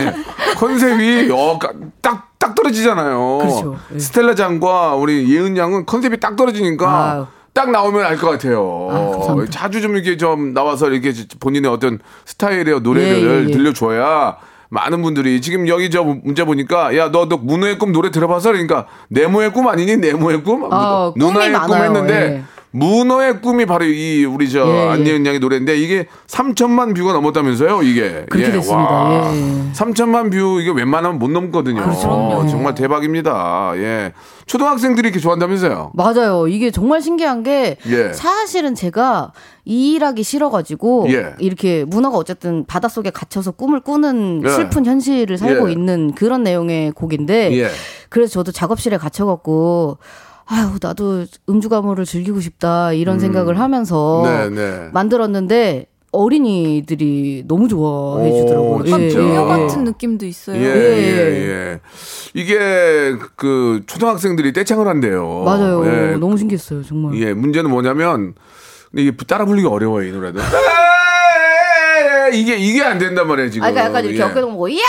예. 0.00 0.14
컨셉이, 0.56 1.30
어, 1.30 1.58
까- 1.58 1.72
딱, 2.00 2.30
딱 2.38 2.54
떨어지잖아요. 2.54 3.38
그렇죠. 3.38 3.76
예. 3.94 3.98
스텔라 3.98 4.34
장과 4.34 4.94
우리 4.94 5.32
예은 5.34 5.56
양은 5.56 5.84
컨셉이 5.86 6.20
딱 6.20 6.36
떨어지니까 6.36 7.12
아유. 7.12 7.26
딱 7.58 7.72
나오면 7.72 8.04
알 8.06 8.16
것 8.18 8.30
같아요. 8.30 8.88
아. 8.88 9.44
자주 9.50 9.80
좀 9.82 9.96
이렇게 9.96 10.16
좀 10.16 10.54
나와서 10.54 10.88
이렇게 10.90 11.12
본인의 11.40 11.68
어떤 11.68 11.98
스타일의 12.24 12.82
노래를 12.82 13.20
예, 13.20 13.22
예, 13.22 13.48
예. 13.48 13.50
들려줘야 13.50 14.36
많은 14.68 15.02
분들이 15.02 15.40
지금 15.40 15.66
여기 15.66 15.90
저 15.90 16.04
문자 16.04 16.44
보니까 16.44 16.96
야너너 16.96 17.38
문어의 17.42 17.78
꿈 17.78 17.90
노래 17.90 18.12
들어봐서 18.12 18.52
그러니까 18.52 18.86
네모의 19.08 19.52
꿈 19.52 19.66
아니니 19.66 19.96
네모의 19.96 20.44
꿈 20.44 20.68
아, 20.70 21.12
누나의 21.16 21.52
꿈. 21.52 21.76
했는데 21.76 22.14
예. 22.14 22.42
문어의 22.78 23.40
꿈이 23.40 23.66
바로 23.66 23.84
이 23.84 24.24
우리 24.24 24.50
저 24.50 24.66
예, 24.66 24.70
예. 24.70 24.88
안예은 24.90 25.26
양의 25.26 25.40
노래인데 25.40 25.76
이게 25.76 26.06
3천만 26.26 26.96
view가 26.96 27.12
넘었다면서요 27.12 27.82
이게 27.82 28.24
그렇게 28.28 28.52
됐습니다. 28.52 28.92
와. 28.92 29.34
예. 29.34 29.72
3천만 29.72 30.30
view 30.30 30.60
이게 30.60 30.70
웬만하면 30.70 31.18
못 31.18 31.30
넘거든요. 31.30 31.82
그렇죠. 31.82 32.46
정말 32.48 32.74
대박입니다. 32.74 33.72
예. 33.76 34.12
초등학생들이 34.46 35.08
이렇게 35.08 35.20
좋아한다면서요? 35.20 35.92
맞아요. 35.94 36.48
이게 36.48 36.70
정말 36.70 37.02
신기한 37.02 37.42
게 37.42 37.76
예. 37.86 38.12
사실은 38.12 38.74
제가 38.74 39.32
이 39.64 39.92
일하기 39.92 40.22
싫어가지고 40.22 41.08
예. 41.10 41.34
이렇게 41.38 41.84
문어가 41.84 42.16
어쨌든 42.16 42.64
바닷속에 42.66 43.10
갇혀서 43.10 43.52
꿈을 43.52 43.80
꾸는 43.80 44.42
예. 44.44 44.48
슬픈 44.48 44.86
현실을 44.86 45.36
살고 45.36 45.68
예. 45.68 45.72
있는 45.72 46.14
그런 46.14 46.42
내용의 46.42 46.92
곡인데 46.92 47.58
예. 47.58 47.68
그래서 48.08 48.32
저도 48.32 48.52
작업실에 48.52 48.96
갇혀갖고 48.96 49.98
아유 50.50 50.70
나도 50.80 51.26
음주 51.48 51.68
가무를 51.68 52.04
즐기고 52.06 52.40
싶다 52.40 52.92
이런 52.94 53.20
생각을 53.20 53.58
하면서 53.60 54.22
네, 54.24 54.48
네. 54.48 54.88
만들었는데 54.92 55.86
어린이들이 56.10 57.44
너무 57.46 57.68
좋아해 57.68 58.30
오, 58.30 58.36
주더라고요. 58.38 58.84
진짜. 58.84 59.04
예, 59.04 59.08
동요 59.10 59.42
예, 59.42 59.44
같은 59.44 59.80
예. 59.80 59.90
느낌도 59.90 60.24
있어요. 60.24 60.56
예, 60.56 60.64
예, 60.64 61.48
예. 61.50 61.80
이게 62.32 63.14
그 63.36 63.82
초등학생들이 63.86 64.54
떼창을 64.54 64.88
한대요. 64.88 65.42
맞아요. 65.44 65.84
예. 65.86 66.16
너무 66.16 66.38
신기했어요 66.38 66.82
정말. 66.82 67.14
예, 67.20 67.34
문제는 67.34 67.70
뭐냐면 67.70 68.34
이게 68.96 69.14
따라 69.26 69.44
부르기 69.44 69.66
어려워요, 69.66 70.08
이 70.08 70.12
노래도. 70.12 70.40
이게 72.32 72.56
이게 72.56 72.82
안 72.82 72.98
된단 72.98 73.26
말이에요, 73.28 73.50
지금. 73.50 73.66
아, 73.66 73.70
그러니까 73.70 73.90
약간 73.90 74.04
이렇게 74.06 74.18
예. 74.20 74.22
어깨 74.22 74.40
동무 74.40 74.70
이야 74.70 74.84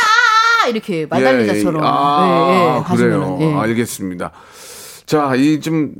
이렇게 0.69 1.05
말달리자처럼 1.05 1.81
예, 1.83 1.85
예. 1.85 1.89
아, 1.91 2.83
예, 2.89 2.93
예, 2.93 2.95
그래요. 2.95 3.37
예. 3.41 3.53
알겠습니다. 3.55 4.31
자, 5.09 5.33
이 5.35 5.59
좀 5.59 5.91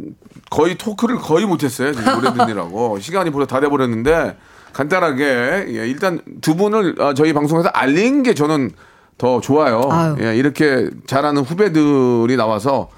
거의 0.51 0.75
토크를 0.77 1.15
거의 1.17 1.45
못했어요. 1.47 1.93
지금 1.93 2.13
노래 2.13 2.31
듣느라고 2.31 2.99
시간이 3.01 3.31
벌써 3.31 3.47
다 3.47 3.59
돼버렸는데 3.59 4.37
간단하게 4.73 5.65
예, 5.69 5.87
일단 5.87 6.21
두 6.41 6.55
분을 6.55 7.01
어, 7.01 7.15
저희 7.15 7.33
방송에서 7.33 7.69
알린 7.69 8.21
게 8.21 8.35
저는 8.35 8.69
더 9.17 9.41
좋아요. 9.41 9.81
아유. 9.89 10.15
예, 10.21 10.37
이렇게 10.37 10.89
잘하는 11.07 11.41
후배들이 11.41 12.35
나와서 12.37 12.89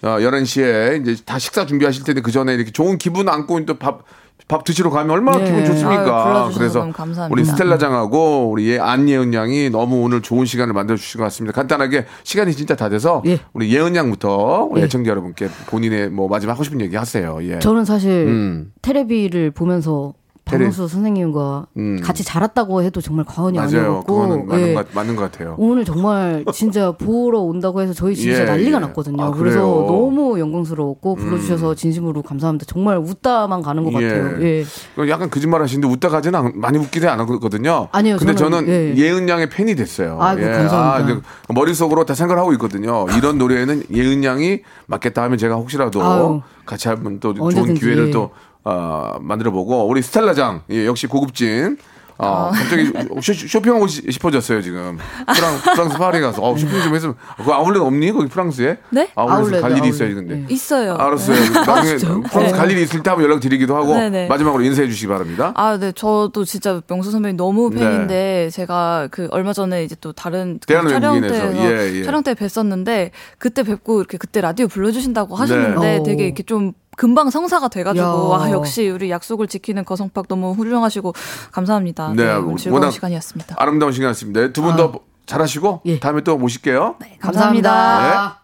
어, 0.00 0.08
11시에 0.20 1.02
이제 1.02 1.22
다 1.26 1.38
식사 1.38 1.66
준비하실 1.66 2.04
텐데 2.04 2.22
그 2.22 2.30
전에 2.32 2.54
이렇게 2.54 2.70
좋은 2.70 2.96
기분 2.96 3.28
안고 3.28 3.66
또 3.66 3.74
밥 3.78 4.04
밥 4.46 4.64
드시러 4.64 4.88
가면 4.90 5.10
얼마나 5.10 5.38
네. 5.38 5.44
기분 5.44 5.60
아유, 5.60 5.66
좋습니까? 5.66 6.24
불러주셔서 6.52 6.58
그래서. 6.92 7.28
우리 7.30 7.44
스텔라장하고 7.44 8.50
우리 8.50 8.70
예, 8.70 8.78
안예은 8.78 9.34
양이 9.34 9.68
너무 9.68 10.02
오늘 10.02 10.22
좋은 10.22 10.46
시간을 10.46 10.72
만들어 10.72 10.96
주신 10.96 11.18
것 11.18 11.24
같습니다. 11.24 11.54
간단하게 11.54 12.06
시간이 12.22 12.54
진짜 12.54 12.74
다 12.76 12.88
돼서 12.88 13.22
예. 13.26 13.40
우리 13.52 13.74
예은 13.74 13.94
양부터 13.96 14.70
예. 14.76 14.82
애청자 14.82 15.10
여러분께 15.10 15.48
본인의 15.66 16.10
뭐 16.10 16.28
마지막 16.28 16.52
하고 16.54 16.64
싶은 16.64 16.80
얘기 16.80 16.96
하세요. 16.96 17.38
예. 17.42 17.58
저는 17.58 17.84
사실 17.84 18.10
음. 18.28 18.72
테레비를 18.80 19.50
보면서 19.50 20.14
박명수 20.48 20.88
선생님과 20.88 21.66
음. 21.76 22.00
같이 22.02 22.24
자랐다고 22.24 22.82
해도 22.82 23.00
정말 23.00 23.24
과언이 23.26 23.58
맞아요. 23.58 23.68
아니었고 23.78 24.26
맞는, 24.46 24.68
예. 24.68 24.74
것, 24.74 24.86
맞는 24.94 25.16
것 25.16 25.22
같아요. 25.30 25.54
오늘 25.58 25.84
정말 25.84 26.44
진짜 26.52 26.92
보러 26.98 27.40
온다고 27.40 27.80
해서 27.82 27.92
저희 27.92 28.14
진짜 28.16 28.40
예, 28.40 28.44
난리가 28.44 28.76
예. 28.78 28.80
났거든요. 28.86 29.22
아, 29.22 29.30
그래서 29.30 29.60
그래요? 29.60 29.80
음. 29.80 29.86
너무 29.86 30.40
영광스러웠고 30.40 31.14
불러주셔서 31.16 31.74
진심으로 31.74 32.22
감사합니다. 32.22 32.64
정말 32.66 32.98
웃다만 32.98 33.62
가는 33.62 33.84
것 33.84 33.92
같아요. 33.92 34.42
예. 34.42 34.64
그 34.96 35.08
약간 35.08 35.30
거짓말 35.30 35.62
하시는데 35.62 35.92
웃다 35.92 36.08
가지는 36.08 36.38
않- 36.38 36.52
많이 36.56 36.78
웃기지 36.78 37.06
않았거든요. 37.06 37.88
아니요, 37.92 38.16
근데 38.18 38.34
저는, 38.34 38.66
저는, 38.66 38.96
예. 38.98 39.10
은 39.10 39.28
양의 39.28 39.48
팬이 39.50 39.74
됐어요. 39.74 40.18
아이고, 40.20 40.42
감사합니다. 40.42 41.20
아, 41.48 41.52
머릿속으로 41.54 42.04
다 42.04 42.14
생각을 42.14 42.40
하고 42.40 42.52
있거든요. 42.52 43.06
이런 43.16 43.38
노래에는 43.38 43.84
예은 43.92 44.24
양이 44.24 44.60
맞겠다 44.86 45.22
하면 45.24 45.38
제가 45.38 45.54
혹시라도 45.56 46.02
아유. 46.02 46.40
같이 46.66 46.88
한번 46.88 47.18
또 47.20 47.32
좋은 47.34 47.46
언제든지. 47.48 47.80
기회를 47.80 48.10
또 48.10 48.30
어, 48.64 49.16
만들어 49.20 49.50
보고 49.50 49.86
우리 49.88 50.02
스텔라장 50.02 50.62
예, 50.70 50.86
역시 50.86 51.06
고급진 51.06 51.78
어, 52.20 52.50
갑자기 52.52 52.90
쇼, 53.22 53.32
쇼핑하고 53.32 53.86
시- 53.86 54.10
싶어졌어요 54.10 54.60
지금 54.60 54.98
프랑, 55.36 55.56
프랑스 55.76 55.96
파리 55.98 56.20
가서 56.20 56.42
어, 56.42 56.56
쇼핑 56.58 56.82
좀 56.82 56.92
했으면 56.92 57.14
그 57.44 57.52
아울렛 57.52 57.80
없니 57.80 58.10
거기 58.10 58.26
프랑스에 58.28 58.78
네? 58.90 59.08
아울렛 59.14 59.60
갈 59.62 59.70
일이 59.70 59.80
아울렛. 59.82 59.94
있어요 59.94 60.14
근데 60.16 60.34
네. 60.34 60.46
있어요. 60.48 60.94
알았어요 60.96 61.36
나중에 61.64 61.96
진짜요? 61.96 62.22
프랑스 62.22 62.54
갈 62.56 62.70
일이 62.72 62.82
있을 62.82 63.04
때 63.04 63.10
한번 63.10 63.24
연락 63.24 63.38
드리기도 63.38 63.76
하고 63.76 63.94
네네. 63.94 64.26
마지막으로 64.26 64.64
인사해 64.64 64.88
주시기 64.88 65.06
바랍니다 65.06 65.52
아, 65.54 65.78
네. 65.78 65.92
저도 65.92 66.44
진짜 66.44 66.80
명수 66.88 67.12
선배님 67.12 67.36
너무 67.36 67.70
네. 67.72 67.78
팬인데 67.78 68.50
제가 68.50 69.06
그 69.12 69.28
얼마 69.30 69.52
전에 69.52 69.84
이제 69.84 69.94
또 70.00 70.12
다른 70.12 70.58
그 70.60 70.66
대한민국 70.66 71.00
촬영 71.00 71.14
외국인에서. 71.14 71.52
때에서 71.52 71.70
예, 71.72 71.98
예. 72.00 72.02
촬영 72.02 72.24
때 72.24 72.34
뵀었는데 72.34 73.10
그때 73.38 73.62
뵙고 73.62 74.00
이렇게 74.00 74.18
그때 74.18 74.40
라디오 74.40 74.66
불러주신다고 74.66 75.36
하셨는데 75.36 75.98
네. 75.98 76.02
되게 76.02 76.24
이렇게 76.24 76.42
좀 76.42 76.72
금방 76.98 77.30
성사가 77.30 77.68
돼가지고 77.68 78.34
야. 78.34 78.42
아 78.42 78.50
역시 78.50 78.88
우리 78.88 79.08
약속을 79.08 79.46
지키는 79.46 79.84
거성팍 79.84 80.26
너무 80.26 80.50
훌륭하시고 80.52 81.14
감사합니다. 81.52 82.12
네, 82.16 82.24
네, 82.24 82.32
오늘 82.32 82.56
즐거운 82.56 82.90
시간이었습니다. 82.90 83.54
아름다운 83.56 83.92
시간이었습니다 83.92 84.48
두 84.52 84.62
분더 84.62 84.92
잘하시고 85.24 85.82
예. 85.86 86.00
다음에 86.00 86.22
또 86.22 86.36
모실게요 86.36 86.96
감사합니다. 87.20 88.42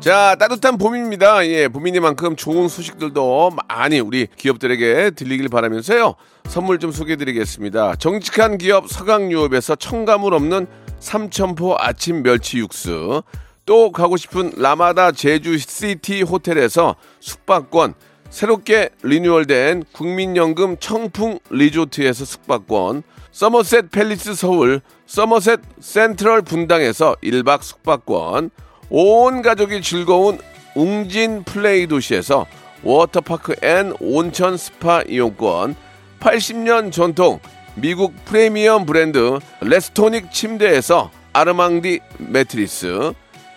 자, 0.00 0.34
따뜻한 0.34 0.76
봄입니다. 0.76 1.46
예, 1.46 1.68
봄이니만큼 1.68 2.36
좋은 2.36 2.68
소식들도 2.68 3.52
많이 3.68 4.00
우리 4.00 4.26
기업들에게 4.36 5.12
들리길 5.12 5.48
바라면서요. 5.48 6.16
선물 6.46 6.78
좀 6.78 6.90
소개해 6.90 7.16
드리겠습니다. 7.16 7.94
정직한 7.96 8.58
기업 8.58 8.90
서강유업에서 8.90 9.76
첨가물 9.76 10.34
없는 10.34 10.66
삼천포 10.98 11.76
아침 11.78 12.22
멸치 12.22 12.58
육수. 12.58 13.22
또 13.66 13.92
가고 13.92 14.16
싶은 14.16 14.52
라마다 14.56 15.12
제주 15.12 15.58
시티 15.58 16.22
호텔에서 16.22 16.96
숙박권. 17.20 17.94
새롭게 18.30 18.90
리뉴얼된 19.02 19.84
국민연금 19.92 20.76
청풍 20.78 21.38
리조트에서 21.50 22.24
숙박권. 22.24 23.02
서머셋 23.30 23.90
팰리스 23.90 24.34
서울, 24.34 24.80
서머셋 25.06 25.60
센트럴 25.80 26.42
분당에서 26.42 27.16
1박 27.22 27.62
숙박권. 27.62 28.50
온 28.90 29.42
가족이 29.42 29.82
즐거운 29.82 30.38
웅진 30.74 31.44
플레이 31.44 31.86
도시에서 31.86 32.46
워터파크 32.82 33.54
and 33.62 33.94
온천 34.00 34.56
스파 34.56 35.02
이용권 35.02 35.74
80년 36.20 36.92
전통 36.92 37.40
미국 37.76 38.14
프리미엄 38.24 38.84
브랜드 38.84 39.38
레스토닉 39.60 40.30
침대에서 40.30 41.10
아르망디 41.32 42.00
매트리스 42.18 43.14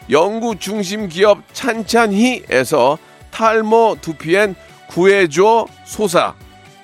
연구 0.09 0.57
중심 0.57 1.09
기업 1.09 1.41
찬찬히에서 1.53 2.97
탈모 3.31 3.97
두피엔 4.01 4.55
구해줘 4.87 5.67
소사 5.85 6.33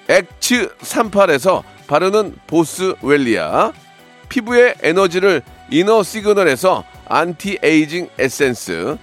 엑츠 0.10 0.76
38에서 0.78 1.64
바르는 1.88 2.36
보스웰리아 2.48 3.72
피부의 4.30 4.76
에너지를 4.82 5.42
이너 5.72 6.04
시그널에서 6.04 6.84
안티에이징 7.06 8.10
에센스 8.20 8.98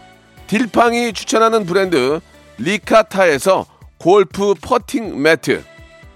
딜팡이 0.46 1.12
추천하는 1.12 1.64
브랜드 1.64 2.20
리카타에서 2.58 3.66
골프 3.98 4.54
퍼팅 4.60 5.22
매트 5.22 5.62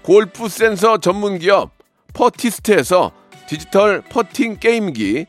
골프 0.01 0.47
센서 0.49 0.99
전문 0.99 1.39
기업 1.39 1.71
퍼티스트에서 2.13 3.11
디지털 3.47 4.01
퍼팅 4.01 4.57
게임기 4.59 5.25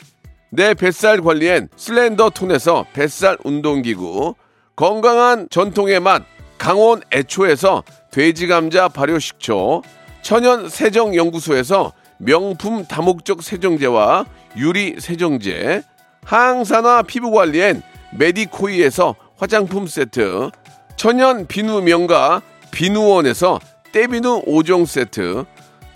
내 0.56 0.72
뱃살 0.72 1.20
관리엔 1.20 1.68
슬렌더 1.76 2.30
톤에서 2.30 2.86
뱃살 2.94 3.36
운동기구 3.44 4.34
건강한 4.74 5.48
전통의 5.50 6.00
맛 6.00 6.22
강원 6.56 7.02
애초에서 7.12 7.84
돼지 8.10 8.46
감자 8.46 8.88
발효 8.88 9.18
식초 9.18 9.82
천연 10.22 10.70
세정 10.70 11.14
연구소에서 11.14 11.92
명품 12.16 12.86
다목적 12.86 13.42
세정제와 13.42 14.24
유리 14.56 14.96
세정제 14.98 15.82
항산화 16.24 17.02
피부 17.02 17.30
관리엔 17.32 17.82
메디코이에서 18.18 19.14
화장품 19.36 19.86
세트 19.86 20.50
천연 20.96 21.46
비누 21.46 21.82
명가 21.82 22.40
비누원에서 22.70 23.60
때비누 23.92 24.44
5종 24.46 24.86
세트, 24.86 25.44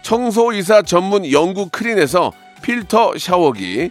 청소이사 0.02 0.82
전문 0.82 1.30
영구 1.30 1.68
크린에서 1.70 2.32
필터 2.62 3.18
샤워기, 3.18 3.90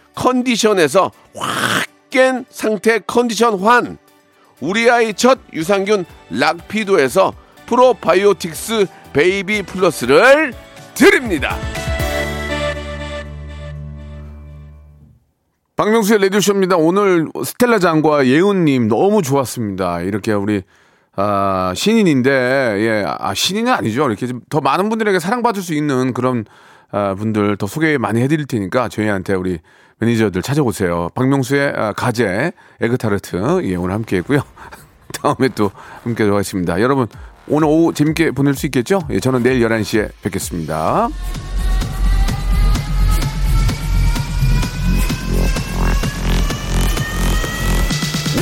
컨디션에서 0.15 1.11
확 1.35 1.91
깬 2.11 2.45
상태 2.49 2.99
컨디션 2.99 3.57
환, 3.59 3.97
우리 4.59 4.91
아이 4.91 5.13
첫 5.13 5.39
유산균 5.53 6.05
락피도에서 6.29 7.33
프로바이오틱스 7.65 8.85
베이비 9.13 9.63
플러스를 9.63 10.53
드립니다. 10.93 11.55
박명수의 15.77 16.19
라디오쇼입니다. 16.19 16.75
오늘 16.75 17.29
스텔라 17.43 17.79
장과 17.79 18.27
예은님 18.27 18.87
너무 18.87 19.21
좋았습니다. 19.23 20.01
이렇게 20.01 20.33
우리 20.33 20.61
아, 21.15 21.73
신인인데 21.75 22.29
예, 22.31 23.05
아 23.07 23.33
신인은 23.33 23.71
아니죠. 23.71 24.05
이렇게 24.07 24.27
좀 24.27 24.41
더 24.49 24.59
많은 24.61 24.89
분들에게 24.89 25.17
사랑받을 25.19 25.61
수 25.61 25.73
있는 25.73 26.13
그런 26.13 26.45
아, 26.91 27.15
분들 27.15 27.55
더 27.55 27.67
소개 27.67 27.97
많이 27.97 28.21
해드릴 28.21 28.45
테니까 28.47 28.89
저희한테 28.89 29.33
우리 29.33 29.59
매니저들 30.01 30.41
찾아오세요. 30.41 31.09
박명수의 31.13 31.73
아, 31.75 31.93
가제 31.93 32.51
에그타르트 32.81 33.61
예 33.63 33.75
오늘 33.75 33.93
함께했고요. 33.93 34.41
다음에 35.21 35.47
또 35.53 35.71
함께 36.03 36.23
하겠습니다. 36.23 36.81
여러분 36.81 37.07
오늘 37.47 37.67
오후 37.67 37.93
재밌게 37.93 38.31
보낼 38.31 38.55
수 38.55 38.65
있겠죠? 38.65 39.01
예, 39.11 39.19
저는 39.19 39.43
내일 39.43 39.61
11시에 39.65 40.11
뵙겠습니다. 40.23 41.09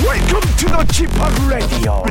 Welcome 0.02 0.56
to 0.58 0.70
the 0.70 0.86
Chip 0.92 1.12
Radio. 1.50 2.04